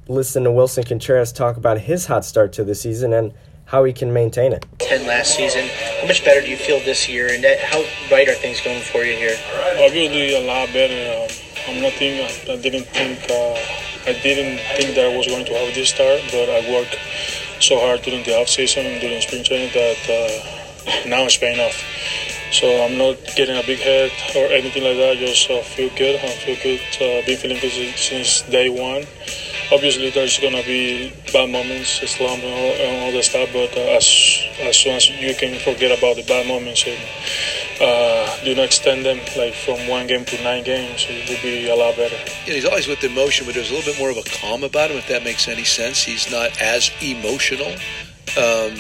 Listen 0.07 0.43
to 0.43 0.51
Willson 0.51 0.85
Contreras 0.85 1.31
talk 1.31 1.57
about 1.57 1.79
his 1.79 2.05
hot 2.05 2.23
start 2.23 2.53
to 2.53 2.63
the 2.63 2.75
season 2.75 3.11
and 3.11 3.33
how 3.67 3.83
he 3.83 3.93
can 3.93 4.11
maintain 4.11 4.53
it. 4.53 4.65
10 4.79 5.05
last 5.05 5.35
season. 5.35 5.67
How 6.01 6.07
much 6.07 6.23
better 6.23 6.41
do 6.41 6.47
you 6.47 6.57
feel 6.57 6.79
this 6.79 7.07
year, 7.07 7.27
and 7.31 7.43
how 7.69 7.83
right 8.11 8.27
are 8.27 8.33
things 8.33 8.61
going 8.61 8.81
for 8.81 9.03
you 9.03 9.13
here? 9.13 9.37
Obviously, 9.79 10.35
a 10.35 10.47
lot 10.47 10.71
better. 10.73 10.97
Um, 11.23 11.29
I'm 11.67 11.81
not 11.81 11.93
thinking, 11.93 12.23
I 12.49 12.61
didn't 12.61 12.87
think 12.87 13.19
uh, 13.29 13.59
I 14.07 14.13
didn't 14.23 14.59
think 14.79 14.95
that 14.95 15.11
I 15.11 15.17
was 15.17 15.27
going 15.27 15.43
to 15.45 15.53
have 15.53 15.75
this 15.75 15.89
start, 15.89 16.21
but 16.31 16.47
I 16.47 16.63
worked 16.71 16.95
so 17.59 17.77
hard 17.79 18.01
during 18.03 18.23
the 18.23 18.39
off 18.39 18.47
season, 18.47 18.99
during 19.01 19.19
spring 19.19 19.43
training 19.43 19.71
that 19.73 19.99
uh, 20.07 21.05
now 21.09 21.25
it's 21.25 21.35
paying 21.35 21.59
off. 21.59 21.75
So 22.53 22.85
I'm 22.85 22.97
not 22.97 23.17
getting 23.35 23.57
a 23.57 23.63
big 23.67 23.79
head 23.79 24.11
or 24.33 24.47
anything 24.53 24.83
like 24.83 24.95
that. 24.95 25.17
I 25.17 25.19
just 25.19 25.51
uh, 25.51 25.61
feel 25.61 25.89
good. 25.97 26.15
I 26.23 26.29
feel 26.39 26.55
good. 26.63 26.79
Uh, 26.95 27.25
been 27.25 27.37
feeling 27.37 27.59
good 27.59 27.73
since 27.99 28.43
day 28.43 28.69
one. 28.69 29.03
Obviously, 29.71 30.09
there's 30.09 30.39
gonna 30.39 30.63
be 30.63 31.11
bad 31.33 31.49
moments, 31.49 31.99
slump 32.09 32.41
and 32.41 32.53
all, 32.53 32.71
and 32.79 33.03
all 33.03 33.11
that 33.11 33.23
stuff. 33.23 33.49
But 33.51 33.75
uh, 33.75 33.97
as 33.99 34.07
as 34.61 34.77
soon 34.77 34.95
as 34.95 35.09
you 35.09 35.35
can 35.35 35.59
forget 35.59 35.97
about 35.97 36.15
the 36.15 36.23
bad 36.23 36.47
moments 36.47 36.85
and 36.87 36.97
uh, 37.81 38.43
do 38.43 38.55
not 38.55 38.65
extend 38.65 39.05
them 39.05 39.19
like 39.35 39.53
from 39.53 39.87
one 39.87 40.07
game 40.07 40.23
to 40.25 40.41
nine 40.43 40.63
games, 40.63 41.05
it 41.09 41.29
will 41.29 41.41
be 41.41 41.69
a 41.69 41.75
lot 41.75 41.95
better. 41.97 42.15
Yeah, 42.45 42.53
he's 42.53 42.65
always 42.65 42.87
with 42.87 43.03
emotion, 43.03 43.45
but 43.45 43.55
there's 43.55 43.69
a 43.69 43.73
little 43.73 43.91
bit 43.91 43.99
more 43.99 44.09
of 44.09 44.17
a 44.17 44.23
calm 44.39 44.63
about 44.63 44.89
him. 44.89 44.97
If 44.97 45.07
that 45.09 45.23
makes 45.23 45.47
any 45.47 45.65
sense, 45.65 46.01
he's 46.01 46.31
not 46.31 46.59
as 46.61 46.89
emotional. 47.01 47.73
Um, 48.39 48.75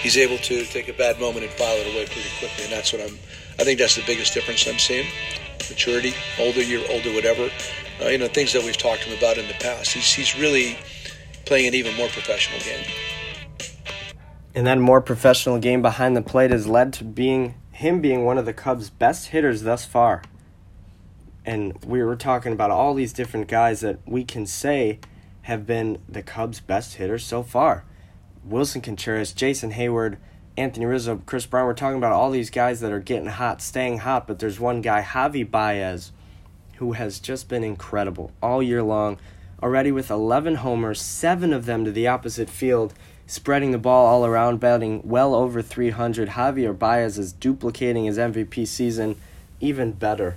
he's 0.00 0.16
able 0.16 0.38
to 0.38 0.64
take 0.64 0.88
a 0.88 0.94
bad 0.94 1.20
moment 1.20 1.44
and 1.44 1.52
file 1.54 1.76
it 1.76 1.86
away 1.92 2.06
pretty 2.06 2.30
quickly, 2.38 2.64
and 2.64 2.72
that's 2.72 2.92
what 2.92 3.02
I'm. 3.02 3.18
I 3.58 3.64
think 3.64 3.78
that's 3.78 3.96
the 3.96 4.04
biggest 4.06 4.32
difference 4.32 4.66
I'm 4.66 4.78
seeing. 4.78 5.06
Maturity, 5.68 6.14
older 6.38 6.62
year, 6.62 6.82
older, 6.88 7.12
whatever. 7.12 7.50
Uh, 8.00 8.08
you 8.08 8.18
know, 8.18 8.28
things 8.28 8.52
that 8.52 8.62
we've 8.62 8.76
talked 8.76 9.02
to 9.02 9.08
him 9.08 9.18
about 9.18 9.36
in 9.36 9.46
the 9.46 9.54
past. 9.54 9.92
He's 9.92 10.12
he's 10.12 10.38
really 10.38 10.78
playing 11.44 11.66
an 11.68 11.74
even 11.74 11.94
more 11.96 12.08
professional 12.08 12.60
game. 12.60 12.84
And 14.54 14.66
that 14.66 14.78
more 14.78 15.00
professional 15.00 15.58
game 15.58 15.82
behind 15.82 16.16
the 16.16 16.22
plate 16.22 16.50
has 16.50 16.66
led 16.66 16.92
to 16.94 17.04
being 17.04 17.54
him 17.72 18.00
being 18.00 18.24
one 18.24 18.38
of 18.38 18.46
the 18.46 18.52
Cubs' 18.52 18.90
best 18.90 19.28
hitters 19.28 19.62
thus 19.62 19.84
far. 19.84 20.22
And 21.44 21.82
we 21.84 22.02
were 22.02 22.16
talking 22.16 22.52
about 22.52 22.70
all 22.70 22.94
these 22.94 23.12
different 23.12 23.48
guys 23.48 23.80
that 23.80 23.98
we 24.06 24.24
can 24.24 24.46
say 24.46 24.98
have 25.42 25.66
been 25.66 25.98
the 26.08 26.22
Cubs' 26.22 26.60
best 26.60 26.94
hitters 26.94 27.24
so 27.24 27.42
far. 27.42 27.84
Willson 28.46 28.82
Contreras, 28.82 29.32
Jason 29.32 29.72
Heyward, 29.72 30.18
Anthony 30.56 30.86
Rizzo, 30.86 31.22
Chris 31.26 31.46
Brown. 31.46 31.66
We're 31.66 31.74
talking 31.74 31.98
about 31.98 32.12
all 32.12 32.30
these 32.30 32.50
guys 32.50 32.80
that 32.80 32.92
are 32.92 33.00
getting 33.00 33.28
hot, 33.28 33.62
staying 33.62 33.98
hot, 33.98 34.26
but 34.26 34.38
there's 34.38 34.60
one 34.60 34.80
guy, 34.80 35.02
Javi 35.02 35.48
Baez, 35.48 36.12
who 36.80 36.92
has 36.92 37.20
just 37.20 37.48
been 37.48 37.62
incredible 37.64 38.32
all 38.42 38.62
year 38.62 38.82
long. 38.82 39.18
Already 39.62 39.92
with 39.92 40.10
11 40.10 40.56
homers, 40.56 41.00
seven 41.00 41.52
of 41.52 41.66
them 41.66 41.84
to 41.84 41.92
the 41.92 42.08
opposite 42.08 42.50
field, 42.50 42.92
spreading 43.26 43.70
the 43.70 43.78
ball 43.78 44.06
all 44.06 44.26
around, 44.26 44.58
batting 44.58 45.00
well 45.04 45.34
over 45.34 45.62
300. 45.62 46.30
Javier 46.30 46.76
Baez 46.76 47.18
is 47.18 47.32
duplicating 47.32 48.06
his 48.06 48.18
MVP 48.18 48.66
season 48.66 49.16
even 49.60 49.92
better. 49.92 50.36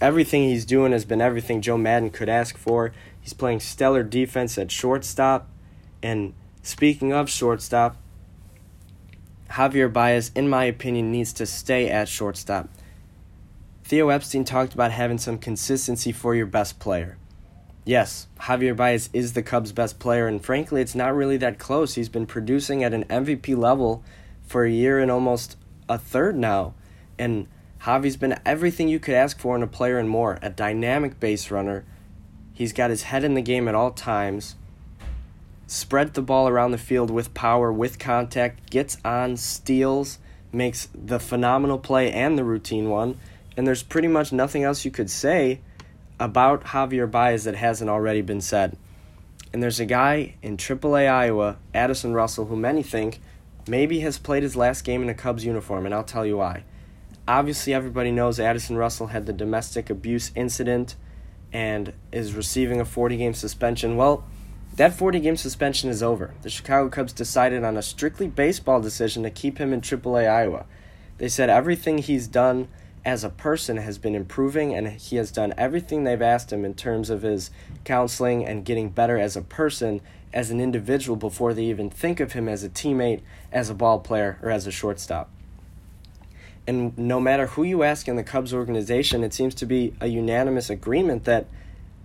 Everything 0.00 0.42
he's 0.42 0.64
doing 0.64 0.90
has 0.90 1.04
been 1.04 1.20
everything 1.20 1.60
Joe 1.62 1.78
Maddon 1.78 2.10
could 2.10 2.28
ask 2.28 2.58
for. 2.58 2.92
He's 3.20 3.32
playing 3.32 3.60
stellar 3.60 4.02
defense 4.02 4.58
at 4.58 4.72
shortstop, 4.72 5.48
and 6.02 6.34
Speaking 6.64 7.12
of 7.12 7.28
shortstop, 7.28 7.98
Javier 9.50 9.92
Baez, 9.92 10.30
in 10.34 10.48
my 10.48 10.64
opinion, 10.64 11.12
needs 11.12 11.30
to 11.34 11.44
stay 11.44 11.90
at 11.90 12.08
shortstop. 12.08 12.70
Theo 13.84 14.08
Epstein 14.08 14.44
talked 14.44 14.72
about 14.72 14.92
having 14.92 15.18
some 15.18 15.38
consistency 15.38 16.10
for 16.10 16.34
your 16.34 16.46
best 16.46 16.78
player. 16.78 17.18
Yes, 17.84 18.28
Javier 18.40 18.74
Baez 18.74 19.10
is 19.12 19.34
the 19.34 19.42
Cubs' 19.42 19.72
best 19.72 19.98
player, 19.98 20.26
and 20.26 20.42
frankly, 20.42 20.80
it's 20.80 20.94
not 20.94 21.14
really 21.14 21.36
that 21.36 21.58
close. 21.58 21.94
He's 21.94 22.08
been 22.08 22.26
producing 22.26 22.82
at 22.82 22.94
an 22.94 23.04
MVP 23.04 23.56
level 23.56 24.02
for 24.46 24.64
a 24.64 24.70
year 24.70 24.98
and 24.98 25.10
almost 25.10 25.58
a 25.86 25.98
third 25.98 26.34
now, 26.34 26.72
and 27.18 27.46
Javi's 27.82 28.16
been 28.16 28.40
everything 28.46 28.88
you 28.88 28.98
could 28.98 29.14
ask 29.14 29.38
for 29.38 29.54
in 29.54 29.62
a 29.62 29.66
player 29.66 29.98
and 29.98 30.08
more. 30.08 30.38
A 30.40 30.48
dynamic 30.48 31.20
base 31.20 31.50
runner. 31.50 31.84
He's 32.54 32.72
got 32.72 32.88
his 32.88 33.02
head 33.02 33.22
in 33.22 33.34
the 33.34 33.42
game 33.42 33.68
at 33.68 33.74
all 33.74 33.90
times 33.90 34.56
spread 35.66 36.14
the 36.14 36.22
ball 36.22 36.48
around 36.48 36.70
the 36.70 36.78
field 36.78 37.10
with 37.10 37.34
power, 37.34 37.72
with 37.72 37.98
contact, 37.98 38.70
gets 38.70 38.96
on, 39.04 39.36
steals, 39.36 40.18
makes 40.52 40.88
the 40.94 41.18
phenomenal 41.18 41.78
play 41.78 42.12
and 42.12 42.38
the 42.38 42.44
routine 42.44 42.88
one. 42.88 43.18
And 43.56 43.66
there's 43.66 43.82
pretty 43.82 44.08
much 44.08 44.32
nothing 44.32 44.64
else 44.64 44.84
you 44.84 44.90
could 44.90 45.10
say 45.10 45.60
about 46.18 46.64
Javier 46.64 47.10
Baez 47.10 47.44
that 47.44 47.56
hasn't 47.56 47.90
already 47.90 48.22
been 48.22 48.40
said. 48.40 48.76
And 49.52 49.62
there's 49.62 49.80
a 49.80 49.86
guy 49.86 50.34
in 50.42 50.56
AAA 50.56 51.08
Iowa, 51.08 51.58
Addison 51.72 52.12
Russell, 52.12 52.46
who 52.46 52.56
many 52.56 52.82
think 52.82 53.20
maybe 53.68 54.00
has 54.00 54.18
played 54.18 54.42
his 54.42 54.56
last 54.56 54.82
game 54.82 55.02
in 55.02 55.08
a 55.08 55.14
Cubs 55.14 55.44
uniform, 55.44 55.86
and 55.86 55.94
I'll 55.94 56.04
tell 56.04 56.26
you 56.26 56.38
why. 56.38 56.64
Obviously, 57.26 57.72
everybody 57.72 58.10
knows 58.10 58.38
Addison 58.38 58.76
Russell 58.76 59.08
had 59.08 59.26
the 59.26 59.32
domestic 59.32 59.88
abuse 59.88 60.30
incident 60.34 60.96
and 61.52 61.92
is 62.12 62.34
receiving 62.34 62.80
a 62.80 62.84
40 62.84 63.16
game 63.16 63.32
suspension. 63.32 63.96
Well, 63.96 64.24
that 64.76 64.92
40 64.92 65.20
game 65.20 65.36
suspension 65.36 65.88
is 65.88 66.02
over. 66.02 66.34
The 66.42 66.50
Chicago 66.50 66.88
Cubs 66.88 67.12
decided 67.12 67.62
on 67.62 67.76
a 67.76 67.82
strictly 67.82 68.26
baseball 68.26 68.80
decision 68.80 69.22
to 69.22 69.30
keep 69.30 69.58
him 69.58 69.72
in 69.72 69.80
AAA 69.80 70.28
Iowa. 70.28 70.66
They 71.18 71.28
said 71.28 71.48
everything 71.48 71.98
he's 71.98 72.26
done 72.26 72.68
as 73.04 73.22
a 73.22 73.28
person 73.28 73.76
has 73.76 73.98
been 73.98 74.14
improving, 74.14 74.74
and 74.74 74.88
he 74.88 75.16
has 75.16 75.30
done 75.30 75.52
everything 75.58 76.04
they've 76.04 76.22
asked 76.22 76.52
him 76.52 76.64
in 76.64 76.74
terms 76.74 77.10
of 77.10 77.22
his 77.22 77.50
counseling 77.84 78.44
and 78.44 78.64
getting 78.64 78.88
better 78.88 79.18
as 79.18 79.36
a 79.36 79.42
person, 79.42 80.00
as 80.32 80.50
an 80.50 80.60
individual, 80.60 81.16
before 81.16 81.52
they 81.52 81.64
even 81.64 81.90
think 81.90 82.18
of 82.18 82.32
him 82.32 82.48
as 82.48 82.64
a 82.64 82.68
teammate, 82.68 83.20
as 83.52 83.68
a 83.68 83.74
ball 83.74 83.98
player, 83.98 84.38
or 84.42 84.50
as 84.50 84.66
a 84.66 84.72
shortstop. 84.72 85.30
And 86.66 86.96
no 86.96 87.20
matter 87.20 87.48
who 87.48 87.62
you 87.62 87.82
ask 87.82 88.08
in 88.08 88.16
the 88.16 88.24
Cubs 88.24 88.54
organization, 88.54 89.22
it 89.22 89.34
seems 89.34 89.54
to 89.56 89.66
be 89.66 89.92
a 90.00 90.06
unanimous 90.06 90.70
agreement 90.70 91.24
that 91.24 91.46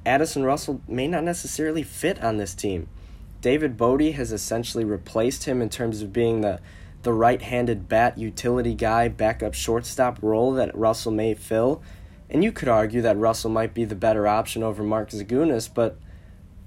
Addison 0.05 0.43
Russell 0.43 0.81
may 0.85 1.07
not 1.07 1.23
necessarily 1.23 1.83
fit 1.83 2.21
on 2.21 2.37
this 2.37 2.53
team. 2.53 2.87
David 3.41 3.77
Bote 3.77 4.13
has 4.15 4.33
essentially 4.33 4.83
replaced 4.83 5.45
him 5.45 5.61
in 5.61 5.69
terms 5.69 6.01
of 6.01 6.11
being 6.11 6.41
the 6.41 6.59
the 7.03 7.13
right-handed 7.13 7.87
bat 7.87 8.17
utility 8.17 8.73
guy, 8.73 9.07
backup 9.07 9.53
shortstop 9.53 10.19
role 10.21 10.53
that 10.53 10.75
Russell 10.75 11.11
may 11.11 11.33
fill. 11.33 11.81
And 12.29 12.43
you 12.43 12.51
could 12.51 12.67
argue 12.67 13.01
that 13.01 13.17
Russell 13.17 13.49
might 13.49 13.73
be 13.73 13.85
the 13.85 13.95
better 13.95 14.27
option 14.27 14.61
over 14.61 14.83
Mark 14.83 15.09
Zagunis, 15.09 15.69
but 15.73 15.97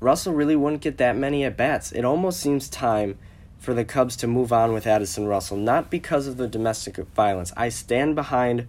Russell 0.01 0.33
really 0.33 0.57
wouldn't 0.57 0.83
get 0.83 0.99
that 0.99 1.17
many 1.17 1.45
at 1.45 1.57
bats. 1.57 1.93
It 1.93 2.05
almost 2.05 2.41
seems 2.41 2.69
time 2.69 3.19
for 3.59 3.75
the 3.75 3.85
Cubs 3.85 4.17
to 4.17 4.27
move 4.27 4.53
on 4.53 4.73
with 4.73 4.89
Addison 4.89 5.27
Russell, 5.29 5.57
not 5.57 5.89
because 5.89 6.27
of 6.27 6.37
the 6.37 6.49
domestic 6.49 6.97
violence. 6.97 7.53
I 7.57 7.69
stand 7.69 8.17
behind 8.17 8.67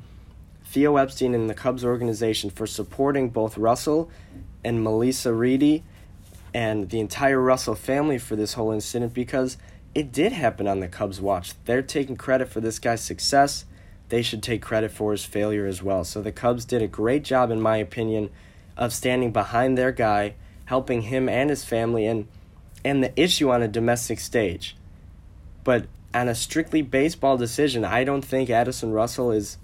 Theo 0.65 0.97
Epstein 0.97 1.33
and 1.33 1.49
the 1.49 1.55
Cubs 1.55 1.83
organization 1.83 2.51
for 2.51 2.67
supporting 2.67 3.29
both 3.29 3.57
Russell 3.57 4.11
and 4.63 4.85
Melisa 4.85 5.37
Reidy 5.37 5.83
and 6.53 6.91
the 6.91 6.99
entire 6.99 7.39
Russell 7.39 7.73
family 7.73 8.19
for 8.19 8.35
this 8.35 8.53
whole 8.53 8.71
incident 8.71 9.15
because 9.15 9.57
it 9.95 10.11
did 10.11 10.31
happen 10.31 10.67
on 10.67 10.79
the 10.79 10.87
Cubs' 10.87 11.21
watch. 11.21 11.53
They're 11.65 11.81
taking 11.81 12.15
credit 12.15 12.49
for 12.49 12.59
this 12.59 12.79
guy's 12.79 13.01
success. 13.01 13.65
They 14.09 14.21
should 14.21 14.43
take 14.43 14.61
credit 14.61 14.91
for 14.91 15.11
his 15.11 15.25
failure 15.25 15.65
as 15.65 15.83
well. 15.83 16.03
So 16.03 16.21
the 16.21 16.31
Cubs 16.31 16.65
did 16.65 16.81
a 16.81 16.87
great 16.87 17.23
job, 17.23 17.51
in 17.51 17.61
my 17.61 17.77
opinion, 17.77 18.29
of 18.75 18.93
standing 18.93 19.31
behind 19.31 19.77
their 19.77 19.91
guy, 19.91 20.35
helping 20.65 21.03
him 21.03 21.29
and 21.29 21.49
his 21.49 21.63
family, 21.63 22.05
and 22.05 22.27
and 22.85 23.03
the 23.03 23.17
issue 23.19 23.49
on 23.49 23.61
a 23.61 23.67
domestic 23.67 24.19
stage. 24.19 24.75
But 25.63 25.85
on 26.13 26.27
a 26.27 26.35
strictly 26.35 26.81
baseball 26.81 27.37
decision, 27.37 27.85
I 27.85 28.03
don't 28.03 28.25
think 28.25 28.49
Addison 28.49 28.91
Russell 28.91 29.31
is 29.31 29.57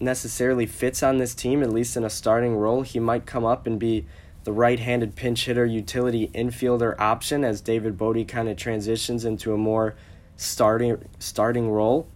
necessarily 0.00 0.64
fits 0.64 1.02
on 1.02 1.18
this 1.18 1.34
team, 1.34 1.62
at 1.62 1.72
least 1.72 1.96
in 1.96 2.04
a 2.04 2.10
starting 2.10 2.56
role. 2.56 2.82
He 2.82 3.00
might 3.00 3.26
come 3.26 3.44
up 3.44 3.66
and 3.66 3.80
be 3.80 4.06
the 4.44 4.52
right 4.52 4.78
handed 4.78 5.16
pinch 5.16 5.44
hitter, 5.44 5.66
utility 5.66 6.28
infielder 6.34 6.98
option 6.98 7.44
as 7.44 7.60
David 7.60 7.98
Bote 7.98 8.26
kind 8.28 8.48
of 8.48 8.56
transitions 8.56 9.24
into 9.24 9.52
a 9.52 9.58
more 9.58 9.94
starting 10.36 11.04
starting 11.18 11.70
role. 11.70 12.08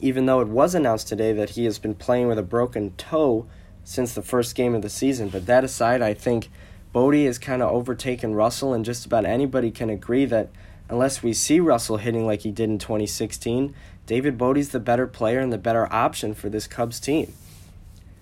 Even 0.00 0.26
though 0.26 0.40
it 0.40 0.48
was 0.48 0.74
announced 0.74 1.08
today 1.08 1.32
that 1.32 1.50
he 1.50 1.64
has 1.64 1.78
been 1.78 1.94
playing 1.94 2.28
with 2.28 2.38
a 2.38 2.42
broken 2.42 2.92
toe 2.96 3.46
since 3.82 4.12
the 4.12 4.22
first 4.22 4.54
game 4.54 4.74
of 4.74 4.82
the 4.82 4.88
season. 4.88 5.28
But 5.28 5.46
that 5.46 5.64
aside, 5.64 6.02
I 6.02 6.14
think 6.14 6.50
Bote 6.92 7.14
has 7.14 7.38
kind 7.38 7.62
of 7.62 7.70
overtaken 7.70 8.34
Russell, 8.34 8.72
and 8.72 8.84
just 8.84 9.06
about 9.06 9.24
anybody 9.24 9.70
can 9.70 9.90
agree 9.90 10.24
that 10.26 10.50
unless 10.88 11.22
we 11.22 11.32
see 11.32 11.58
Russell 11.58 11.96
hitting 11.96 12.26
like 12.26 12.42
he 12.42 12.50
did 12.50 12.70
in 12.70 12.78
2016, 12.78 13.74
David 14.06 14.38
Bote's 14.38 14.68
the 14.68 14.80
better 14.80 15.06
player 15.06 15.38
and 15.38 15.52
the 15.52 15.58
better 15.58 15.92
option 15.92 16.34
for 16.34 16.48
this 16.48 16.66
Cubs 16.66 17.00
team. 17.00 17.32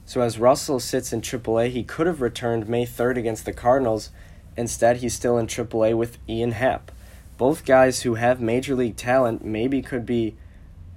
So 0.06 0.20
as 0.20 0.38
Russell 0.38 0.78
sits 0.78 1.12
in 1.12 1.20
AAA, 1.20 1.70
he 1.70 1.82
could 1.82 2.06
have 2.06 2.20
returned 2.20 2.68
May 2.68 2.86
3rd 2.86 3.18
against 3.18 3.44
the 3.44 3.52
Cardinals. 3.52 4.10
Instead, 4.56 4.98
he's 4.98 5.14
still 5.14 5.36
in 5.36 5.48
AAA 5.48 5.96
with 5.96 6.18
Ian 6.28 6.52
Happ. 6.52 6.92
Both 7.36 7.66
guys 7.66 8.02
who 8.02 8.14
have 8.14 8.40
major 8.40 8.76
league 8.76 8.96
talent 8.96 9.44
maybe 9.44 9.82
could 9.82 10.06
be 10.06 10.36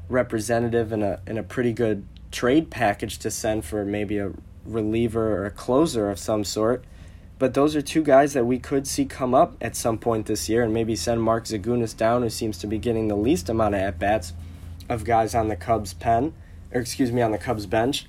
representative 0.07 0.91
in 0.91 1.03
a 1.03 1.19
in 1.27 1.37
a 1.37 1.43
pretty 1.43 1.73
good 1.73 2.05
trade 2.31 2.69
package 2.69 3.17
to 3.19 3.31
send 3.31 3.65
for 3.65 3.83
maybe 3.83 4.19
a 4.19 4.31
reliever 4.63 5.37
or 5.37 5.45
a 5.45 5.51
closer 5.51 6.09
of 6.09 6.19
some 6.19 6.43
sort. 6.43 6.85
But 7.39 7.55
those 7.55 7.75
are 7.75 7.81
two 7.81 8.03
guys 8.03 8.33
that 8.33 8.45
we 8.45 8.59
could 8.59 8.85
see 8.85 9.05
come 9.05 9.33
up 9.33 9.55
at 9.59 9.75
some 9.75 9.97
point 9.97 10.27
this 10.27 10.47
year 10.47 10.61
and 10.61 10.73
maybe 10.73 10.95
send 10.95 11.23
Mark 11.23 11.45
Zagunis 11.45 11.97
down, 11.97 12.21
who 12.21 12.29
seems 12.29 12.57
to 12.59 12.67
be 12.67 12.77
getting 12.77 13.07
the 13.07 13.15
least 13.15 13.49
amount 13.49 13.75
of 13.75 13.81
at 13.81 13.97
bats 13.97 14.33
of 14.87 15.03
guys 15.03 15.33
on 15.33 15.47
the 15.47 15.55
Cubs 15.55 15.93
pen, 15.93 16.33
or 16.71 16.81
excuse 16.81 17.11
me, 17.11 17.21
on 17.21 17.31
the 17.31 17.37
Cubs 17.37 17.65
bench. 17.65 18.05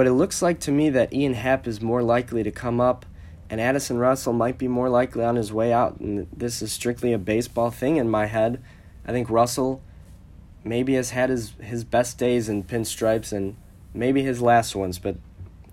But 0.00 0.06
it 0.06 0.14
looks 0.14 0.40
like 0.40 0.60
to 0.60 0.72
me 0.72 0.88
that 0.88 1.12
Ian 1.12 1.34
Happ 1.34 1.66
is 1.66 1.82
more 1.82 2.02
likely 2.02 2.42
to 2.42 2.50
come 2.50 2.80
up, 2.80 3.04
and 3.50 3.60
Addison 3.60 3.98
Russell 3.98 4.32
might 4.32 4.56
be 4.56 4.66
more 4.66 4.88
likely 4.88 5.22
on 5.22 5.36
his 5.36 5.52
way 5.52 5.74
out. 5.74 6.00
And 6.00 6.26
this 6.34 6.62
is 6.62 6.72
strictly 6.72 7.12
a 7.12 7.18
baseball 7.18 7.70
thing 7.70 7.96
in 7.96 8.08
my 8.08 8.24
head. 8.24 8.62
I 9.06 9.12
think 9.12 9.28
Russell 9.28 9.82
maybe 10.64 10.94
has 10.94 11.10
had 11.10 11.28
his, 11.28 11.50
his 11.60 11.84
best 11.84 12.16
days 12.16 12.48
in 12.48 12.64
pinstripes 12.64 13.30
and 13.30 13.58
maybe 13.92 14.22
his 14.22 14.40
last 14.40 14.74
ones, 14.74 14.98
but 14.98 15.16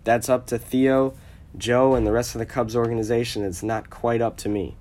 that's 0.03 0.27
up 0.27 0.45
to 0.47 0.59
Theo, 0.59 1.13
Joe, 1.57 1.95
and 1.95 2.05
the 2.05 2.11
rest 2.11 2.35
of 2.35 2.39
the 2.39 2.45
Cubs 2.45 2.75
organization. 2.75 3.45
It's 3.45 3.63
not 3.63 3.89
quite 3.89 4.19
up 4.19 4.35
to 4.39 4.49
me. 4.49 4.75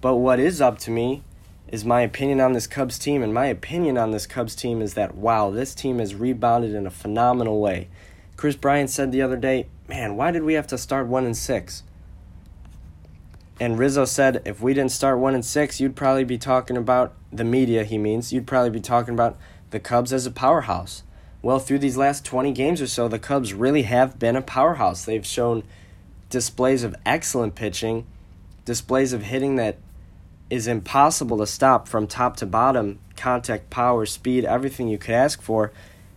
But 0.00 0.16
what 0.16 0.40
is 0.40 0.60
up 0.60 0.78
to 0.78 0.90
me 0.90 1.22
is 1.70 1.84
my 1.84 2.02
opinion 2.02 2.40
on 2.40 2.52
this 2.52 2.66
Cubs 2.66 2.98
team, 2.98 3.22
and 3.22 3.32
my 3.32 3.46
opinion 3.46 3.96
on 3.96 4.10
this 4.10 4.26
Cubs 4.26 4.54
team 4.54 4.82
is 4.82 4.94
that 4.94 5.14
wow, 5.14 5.50
this 5.50 5.74
team 5.74 5.98
has 5.98 6.14
rebounded 6.14 6.74
in 6.74 6.86
a 6.86 6.90
phenomenal 6.90 7.60
way. 7.60 7.88
Kris 8.36 8.56
Bryant 8.56 8.90
said 8.90 9.12
the 9.12 9.22
other 9.22 9.36
day, 9.36 9.66
"Man, 9.88 10.16
why 10.16 10.30
did 10.30 10.42
we 10.42 10.54
have 10.54 10.66
to 10.68 10.78
start 10.78 11.06
one 11.06 11.24
and 11.24 11.36
six? 11.36 11.82
And 13.60 13.78
Rizzo 13.78 14.06
said, 14.06 14.40
if 14.46 14.62
we 14.62 14.72
didn't 14.72 14.90
start 14.90 15.18
one 15.18 15.34
and 15.34 15.44
six, 15.44 15.80
you'd 15.80 15.94
probably 15.94 16.24
be 16.24 16.38
talking 16.38 16.78
about 16.78 17.12
the 17.30 17.44
media. 17.44 17.84
He 17.84 17.98
means 17.98 18.32
you'd 18.32 18.46
probably 18.46 18.70
be 18.70 18.80
talking 18.80 19.12
about 19.12 19.36
the 19.68 19.78
Cubs 19.78 20.14
as 20.14 20.24
a 20.24 20.30
powerhouse. 20.30 21.02
Well, 21.42 21.58
through 21.58 21.80
these 21.80 21.98
last 21.98 22.24
20 22.24 22.52
games 22.52 22.80
or 22.80 22.86
so, 22.86 23.06
the 23.06 23.18
Cubs 23.18 23.52
really 23.52 23.82
have 23.82 24.18
been 24.18 24.34
a 24.34 24.40
powerhouse. 24.40 25.04
They've 25.04 25.26
shown 25.26 25.62
displays 26.30 26.82
of 26.82 26.96
excellent 27.04 27.54
pitching, 27.54 28.06
displays 28.64 29.12
of 29.12 29.24
hitting 29.24 29.56
that 29.56 29.76
is 30.50 30.66
impossible 30.66 31.38
to 31.38 31.46
stop 31.46 31.88
from 31.88 32.06
top 32.06 32.36
to 32.36 32.46
bottom 32.46 32.98
contact, 33.16 33.70
power, 33.70 34.04
speed, 34.04 34.44
everything 34.44 34.88
you 34.88 34.98
could 34.98 35.14
ask 35.14 35.40
for. 35.40 35.72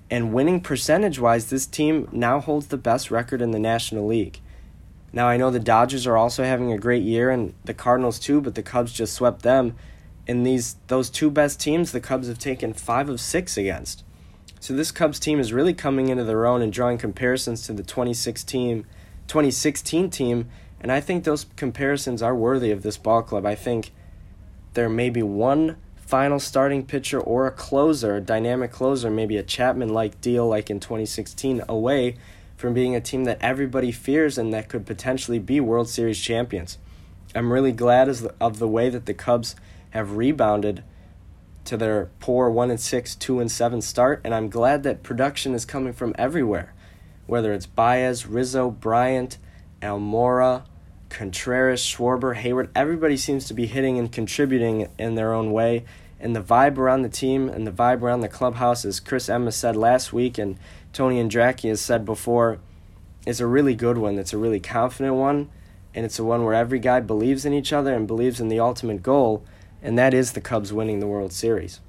And 0.09 0.33
winning 0.33 0.61
percentage 0.61 1.19
wise, 1.19 1.49
this 1.49 1.65
team 1.65 2.09
now 2.11 2.39
holds 2.39 2.67
the 2.67 2.77
best 2.77 3.11
record 3.11 3.41
in 3.41 3.51
the 3.51 3.59
National 3.59 4.07
League. 4.07 4.39
Now, 5.11 5.27
I 5.27 5.37
know 5.37 5.51
the 5.51 5.59
Dodgers 5.59 6.07
are 6.07 6.17
also 6.17 6.43
having 6.43 6.71
a 6.71 6.77
great 6.77 7.03
year 7.03 7.29
and 7.29 7.53
the 7.63 7.73
Cardinals 7.73 8.19
too, 8.19 8.41
but 8.41 8.55
the 8.55 8.63
Cubs 8.63 8.91
just 8.91 9.13
swept 9.13 9.43
them. 9.43 9.75
And 10.27 10.45
these 10.45 10.77
those 10.87 11.09
two 11.09 11.29
best 11.29 11.59
teams, 11.59 11.91
the 11.91 11.99
Cubs 11.99 12.27
have 12.27 12.39
taken 12.39 12.73
5 12.73 13.09
of 13.09 13.21
6 13.21 13.57
against. 13.57 14.03
So 14.59 14.73
this 14.73 14.91
Cubs 14.91 15.19
team 15.19 15.39
is 15.39 15.53
really 15.53 15.73
coming 15.73 16.07
into 16.09 16.23
their 16.23 16.45
own 16.45 16.61
and 16.61 16.71
drawing 16.71 16.97
comparisons 16.97 17.65
to 17.67 17.73
the 17.73 17.83
2016 17.83 18.85
2016 19.27 20.09
team, 20.09 20.49
and 20.79 20.91
I 20.91 20.99
think 20.99 21.23
those 21.23 21.45
comparisons 21.55 22.21
are 22.21 22.35
worthy 22.35 22.71
of 22.71 22.83
this 22.83 22.97
ball 22.97 23.21
club. 23.21 23.45
I 23.45 23.55
think 23.55 23.91
there 24.73 24.89
may 24.89 25.09
be 25.09 25.23
one 25.23 25.77
final 25.95 26.39
starting 26.39 26.85
pitcher 26.85 27.19
or 27.19 27.47
a 27.47 27.51
closer, 27.51 28.17
a 28.17 28.21
dynamic 28.21 28.71
closer, 28.71 29.09
maybe 29.09 29.37
a 29.37 29.43
Chapman 29.43 29.89
like 29.89 30.19
deal 30.21 30.47
like 30.47 30.69
in 30.69 30.79
2016 30.79 31.63
away 31.67 32.17
from 32.55 32.73
being 32.73 32.95
a 32.95 33.01
team 33.01 33.23
that 33.23 33.37
everybody 33.41 33.91
fears 33.91 34.37
and 34.37 34.53
that 34.53 34.69
could 34.69 34.85
potentially 34.85 35.39
be 35.39 35.59
World 35.59 35.89
Series 35.89 36.19
champions. 36.19 36.77
I'm 37.35 37.51
really 37.51 37.71
glad 37.71 38.09
of 38.39 38.59
the 38.59 38.67
way 38.67 38.89
that 38.89 39.05
the 39.05 39.13
Cubs 39.13 39.55
have 39.89 40.17
rebounded 40.17 40.83
to 41.65 41.77
their 41.77 42.09
poor 42.19 42.49
1 42.49 42.69
and 42.69 42.79
6, 42.79 43.15
2 43.15 43.39
and 43.39 43.51
7 43.51 43.81
start 43.81 44.21
and 44.23 44.35
I'm 44.35 44.49
glad 44.49 44.83
that 44.83 45.03
production 45.03 45.53
is 45.55 45.65
coming 45.65 45.93
from 45.93 46.13
everywhere. 46.17 46.73
Whether 47.25 47.53
it's 47.53 47.65
Baez, 47.65 48.25
Rizzo, 48.25 48.69
Bryant, 48.69 49.37
Almora, 49.81 50.63
Contreras, 51.13 51.81
Schwarber, 51.81 52.35
Heyward, 52.35 52.69
everybody 52.75 53.15
seems 53.15 53.45
to 53.45 53.53
be 53.53 53.67
hitting 53.67 53.99
and 53.99 54.11
contributing 54.11 54.89
in 54.97 55.15
their 55.15 55.33
own 55.33 55.51
way. 55.51 55.85
And 56.19 56.35
the 56.35 56.41
vibe 56.41 56.77
around 56.77 57.03
the 57.03 57.09
team 57.09 57.47
and 57.47 57.67
the 57.67 57.71
vibe 57.71 58.01
around 58.01 58.21
the 58.21 58.27
clubhouse, 58.27 58.83
as 58.83 58.99
Chris 58.99 59.29
Emma 59.29 59.51
said 59.51 59.75
last 59.75 60.11
week 60.11 60.37
and 60.37 60.57
Tony 60.91 61.19
and 61.19 61.31
Andracki 61.31 61.69
has 61.69 61.81
said 61.81 62.03
before, 62.03 62.59
is 63.25 63.39
a 63.39 63.47
really 63.47 63.75
good 63.75 63.97
one. 63.97 64.17
It's 64.17 64.33
a 64.33 64.37
really 64.37 64.59
confident 64.59 65.15
one, 65.15 65.49
and 65.93 66.05
it's 66.05 66.19
a 66.19 66.23
one 66.23 66.43
where 66.43 66.53
every 66.53 66.79
guy 66.79 66.99
believes 66.99 67.45
in 67.45 67.53
each 67.53 67.71
other 67.71 67.93
and 67.93 68.07
believes 68.07 68.39
in 68.39 68.47
the 68.47 68.59
ultimate 68.59 69.03
goal, 69.03 69.45
and 69.81 69.97
that 69.97 70.13
is 70.13 70.33
the 70.33 70.41
Cubs 70.41 70.73
winning 70.73 70.99
the 70.99 71.07
World 71.07 71.31
Series. 71.31 71.79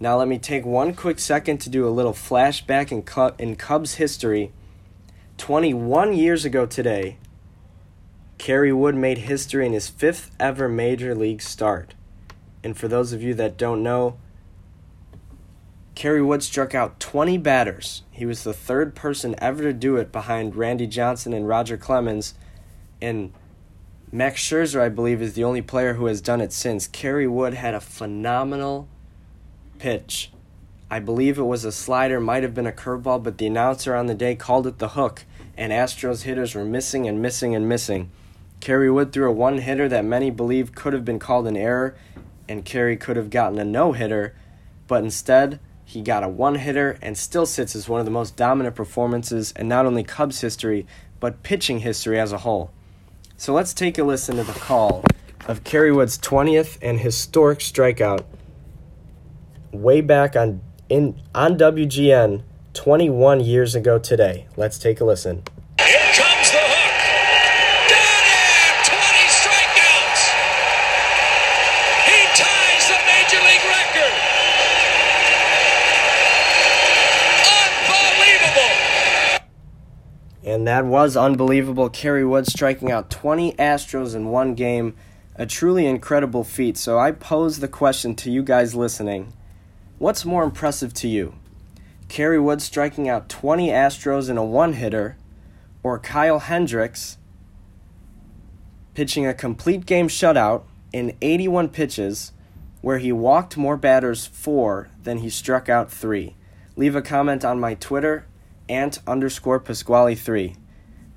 Now, 0.00 0.16
let 0.16 0.28
me 0.28 0.38
take 0.38 0.64
one 0.64 0.94
quick 0.94 1.18
second 1.18 1.58
to 1.58 1.70
do 1.70 1.86
a 1.86 1.90
little 1.90 2.12
flashback 2.12 2.92
in, 2.92 3.04
in 3.44 3.56
Cubs 3.56 3.94
history. 3.94 4.52
21 5.38 6.14
years 6.14 6.44
ago 6.44 6.66
today, 6.66 7.16
Kerry 8.38 8.72
Wood 8.72 8.94
made 8.94 9.18
history 9.18 9.66
in 9.66 9.72
his 9.72 9.88
fifth 9.88 10.30
ever 10.40 10.68
major 10.68 11.14
league 11.14 11.42
start. 11.42 11.94
And 12.64 12.76
for 12.76 12.88
those 12.88 13.12
of 13.12 13.22
you 13.22 13.34
that 13.34 13.58
don't 13.58 13.82
know, 13.82 14.16
Kerry 15.94 16.22
Wood 16.22 16.44
struck 16.44 16.74
out 16.74 17.00
20 17.00 17.38
batters. 17.38 18.04
He 18.12 18.24
was 18.24 18.44
the 18.44 18.54
third 18.54 18.94
person 18.94 19.34
ever 19.38 19.62
to 19.64 19.72
do 19.72 19.96
it 19.96 20.12
behind 20.12 20.54
Randy 20.54 20.86
Johnson 20.86 21.32
and 21.32 21.48
Roger 21.48 21.76
Clemens. 21.76 22.34
And 23.02 23.32
Max 24.12 24.40
Scherzer, 24.40 24.80
I 24.80 24.88
believe, 24.88 25.20
is 25.20 25.34
the 25.34 25.44
only 25.44 25.60
player 25.60 25.94
who 25.94 26.06
has 26.06 26.20
done 26.20 26.40
it 26.40 26.52
since. 26.52 26.86
Kerry 26.86 27.26
Wood 27.26 27.54
had 27.54 27.74
a 27.74 27.80
phenomenal 27.80 28.88
pitch. 29.78 30.30
I 30.90 31.00
believe 31.00 31.36
it 31.36 31.42
was 31.42 31.64
a 31.64 31.72
slider, 31.72 32.20
might 32.20 32.44
have 32.44 32.54
been 32.54 32.66
a 32.66 32.72
curveball, 32.72 33.22
but 33.22 33.38
the 33.38 33.48
announcer 33.48 33.94
on 33.94 34.06
the 34.06 34.14
day 34.14 34.34
called 34.36 34.66
it 34.66 34.78
the 34.78 34.90
hook, 34.90 35.24
and 35.56 35.72
Astros 35.72 36.22
hitters 36.22 36.54
were 36.54 36.64
missing 36.64 37.06
and 37.06 37.20
missing 37.20 37.54
and 37.54 37.68
missing. 37.68 38.10
Kerry 38.60 38.90
Wood 38.90 39.12
threw 39.12 39.28
a 39.28 39.32
one 39.32 39.58
hitter 39.58 39.88
that 39.88 40.04
many 40.04 40.30
believe 40.30 40.74
could 40.74 40.92
have 40.92 41.04
been 41.04 41.18
called 41.18 41.46
an 41.46 41.56
error, 41.56 41.96
and 42.48 42.64
Kerry 42.64 42.96
could 42.96 43.16
have 43.16 43.30
gotten 43.30 43.58
a 43.58 43.64
no 43.64 43.92
hitter, 43.92 44.34
but 44.86 45.04
instead, 45.04 45.60
he 45.84 46.02
got 46.02 46.24
a 46.24 46.28
one 46.28 46.56
hitter 46.56 46.98
and 47.00 47.16
still 47.16 47.46
sits 47.46 47.74
as 47.74 47.88
one 47.88 48.00
of 48.00 48.04
the 48.04 48.12
most 48.12 48.36
dominant 48.36 48.76
performances 48.76 49.52
in 49.52 49.68
not 49.68 49.86
only 49.86 50.02
Cubs 50.02 50.40
history, 50.40 50.86
but 51.20 51.42
pitching 51.42 51.80
history 51.80 52.18
as 52.20 52.32
a 52.32 52.38
whole. 52.38 52.70
So 53.36 53.54
let's 53.54 53.72
take 53.72 53.98
a 53.98 54.04
listen 54.04 54.36
to 54.36 54.44
the 54.44 54.52
call 54.52 55.04
of 55.46 55.64
Kerry 55.64 55.92
Wood's 55.92 56.18
20th 56.18 56.78
and 56.82 57.00
historic 57.00 57.60
strikeout 57.60 58.24
way 59.72 60.00
back 60.00 60.34
on 60.36 60.60
in 60.88 61.20
on 61.34 61.56
WGN 61.56 62.42
21 62.74 63.40
years 63.40 63.74
ago 63.74 63.98
today. 63.98 64.46
Let's 64.56 64.78
take 64.78 65.00
a 65.00 65.04
listen. 65.04 65.42
That 80.68 80.84
was 80.84 81.16
unbelievable. 81.16 81.88
Kerry 81.88 82.24
Wood 82.24 82.46
striking 82.46 82.90
out 82.90 83.10
20 83.10 83.54
Astros 83.54 84.14
in 84.14 84.28
one 84.28 84.54
game. 84.54 84.94
A 85.34 85.46
truly 85.46 85.86
incredible 85.86 86.44
feat. 86.44 86.76
So 86.76 86.98
I 86.98 87.12
pose 87.12 87.60
the 87.60 87.68
question 87.68 88.14
to 88.16 88.30
you 88.30 88.42
guys 88.42 88.74
listening 88.74 89.32
What's 89.98 90.24
more 90.24 90.44
impressive 90.44 90.92
to 90.94 91.08
you? 91.08 91.34
Kerry 92.08 92.38
Wood 92.38 92.62
striking 92.62 93.08
out 93.08 93.28
20 93.28 93.68
Astros 93.68 94.28
in 94.28 94.36
a 94.36 94.44
one 94.44 94.74
hitter, 94.74 95.16
or 95.82 95.98
Kyle 95.98 96.38
Hendricks 96.38 97.18
pitching 98.94 99.26
a 99.26 99.34
complete 99.34 99.86
game 99.86 100.08
shutout 100.08 100.62
in 100.92 101.16
81 101.20 101.70
pitches 101.70 102.32
where 102.80 102.98
he 102.98 103.10
walked 103.10 103.56
more 103.56 103.76
batters 103.76 104.26
four 104.26 104.88
than 105.02 105.18
he 105.18 105.30
struck 105.30 105.68
out 105.68 105.90
three? 105.90 106.36
Leave 106.76 106.94
a 106.94 107.02
comment 107.02 107.44
on 107.44 107.58
my 107.58 107.74
Twitter 107.74 108.24
ant 108.68 108.98
underscore 109.06 109.60
Pasquale 109.60 110.14
3. 110.14 110.54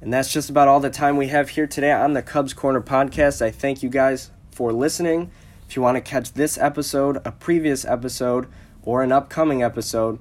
And 0.01 0.11
that's 0.11 0.33
just 0.33 0.49
about 0.49 0.67
all 0.67 0.79
the 0.79 0.89
time 0.89 1.17
we 1.17 1.27
have 1.27 1.49
here 1.49 1.67
today 1.67 1.91
on 1.91 2.13
the 2.13 2.21
Cubs 2.21 2.53
Corner 2.53 2.81
podcast. 2.81 3.41
I 3.41 3.51
thank 3.51 3.83
you 3.83 3.89
guys 3.89 4.31
for 4.51 4.73
listening. 4.73 5.29
If 5.67 5.75
you 5.75 5.81
want 5.81 5.95
to 5.95 6.01
catch 6.01 6.33
this 6.33 6.57
episode, 6.57 7.21
a 7.23 7.31
previous 7.31 7.85
episode, 7.85 8.47
or 8.83 9.03
an 9.03 9.11
upcoming 9.11 9.61
episode, 9.61 10.19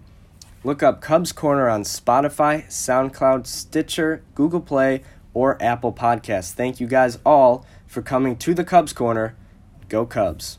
look 0.63 0.83
up 0.83 1.01
Cubs 1.01 1.33
Corner 1.33 1.69
on 1.69 1.83
Spotify, 1.83 2.67
SoundCloud, 2.67 3.47
Stitcher, 3.47 4.23
Google 4.35 4.61
Play, 4.61 5.03
or 5.33 5.61
Apple 5.63 5.93
Podcasts. 5.93 6.53
Thank 6.53 6.79
you 6.79 6.87
guys 6.87 7.19
all 7.25 7.65
for 7.87 8.03
coming 8.03 8.37
to 8.37 8.55
the 8.55 8.65
Cubs 8.65 8.93
Corner. 8.93 9.35
Go 9.89 10.05
Cubs. 10.07 10.59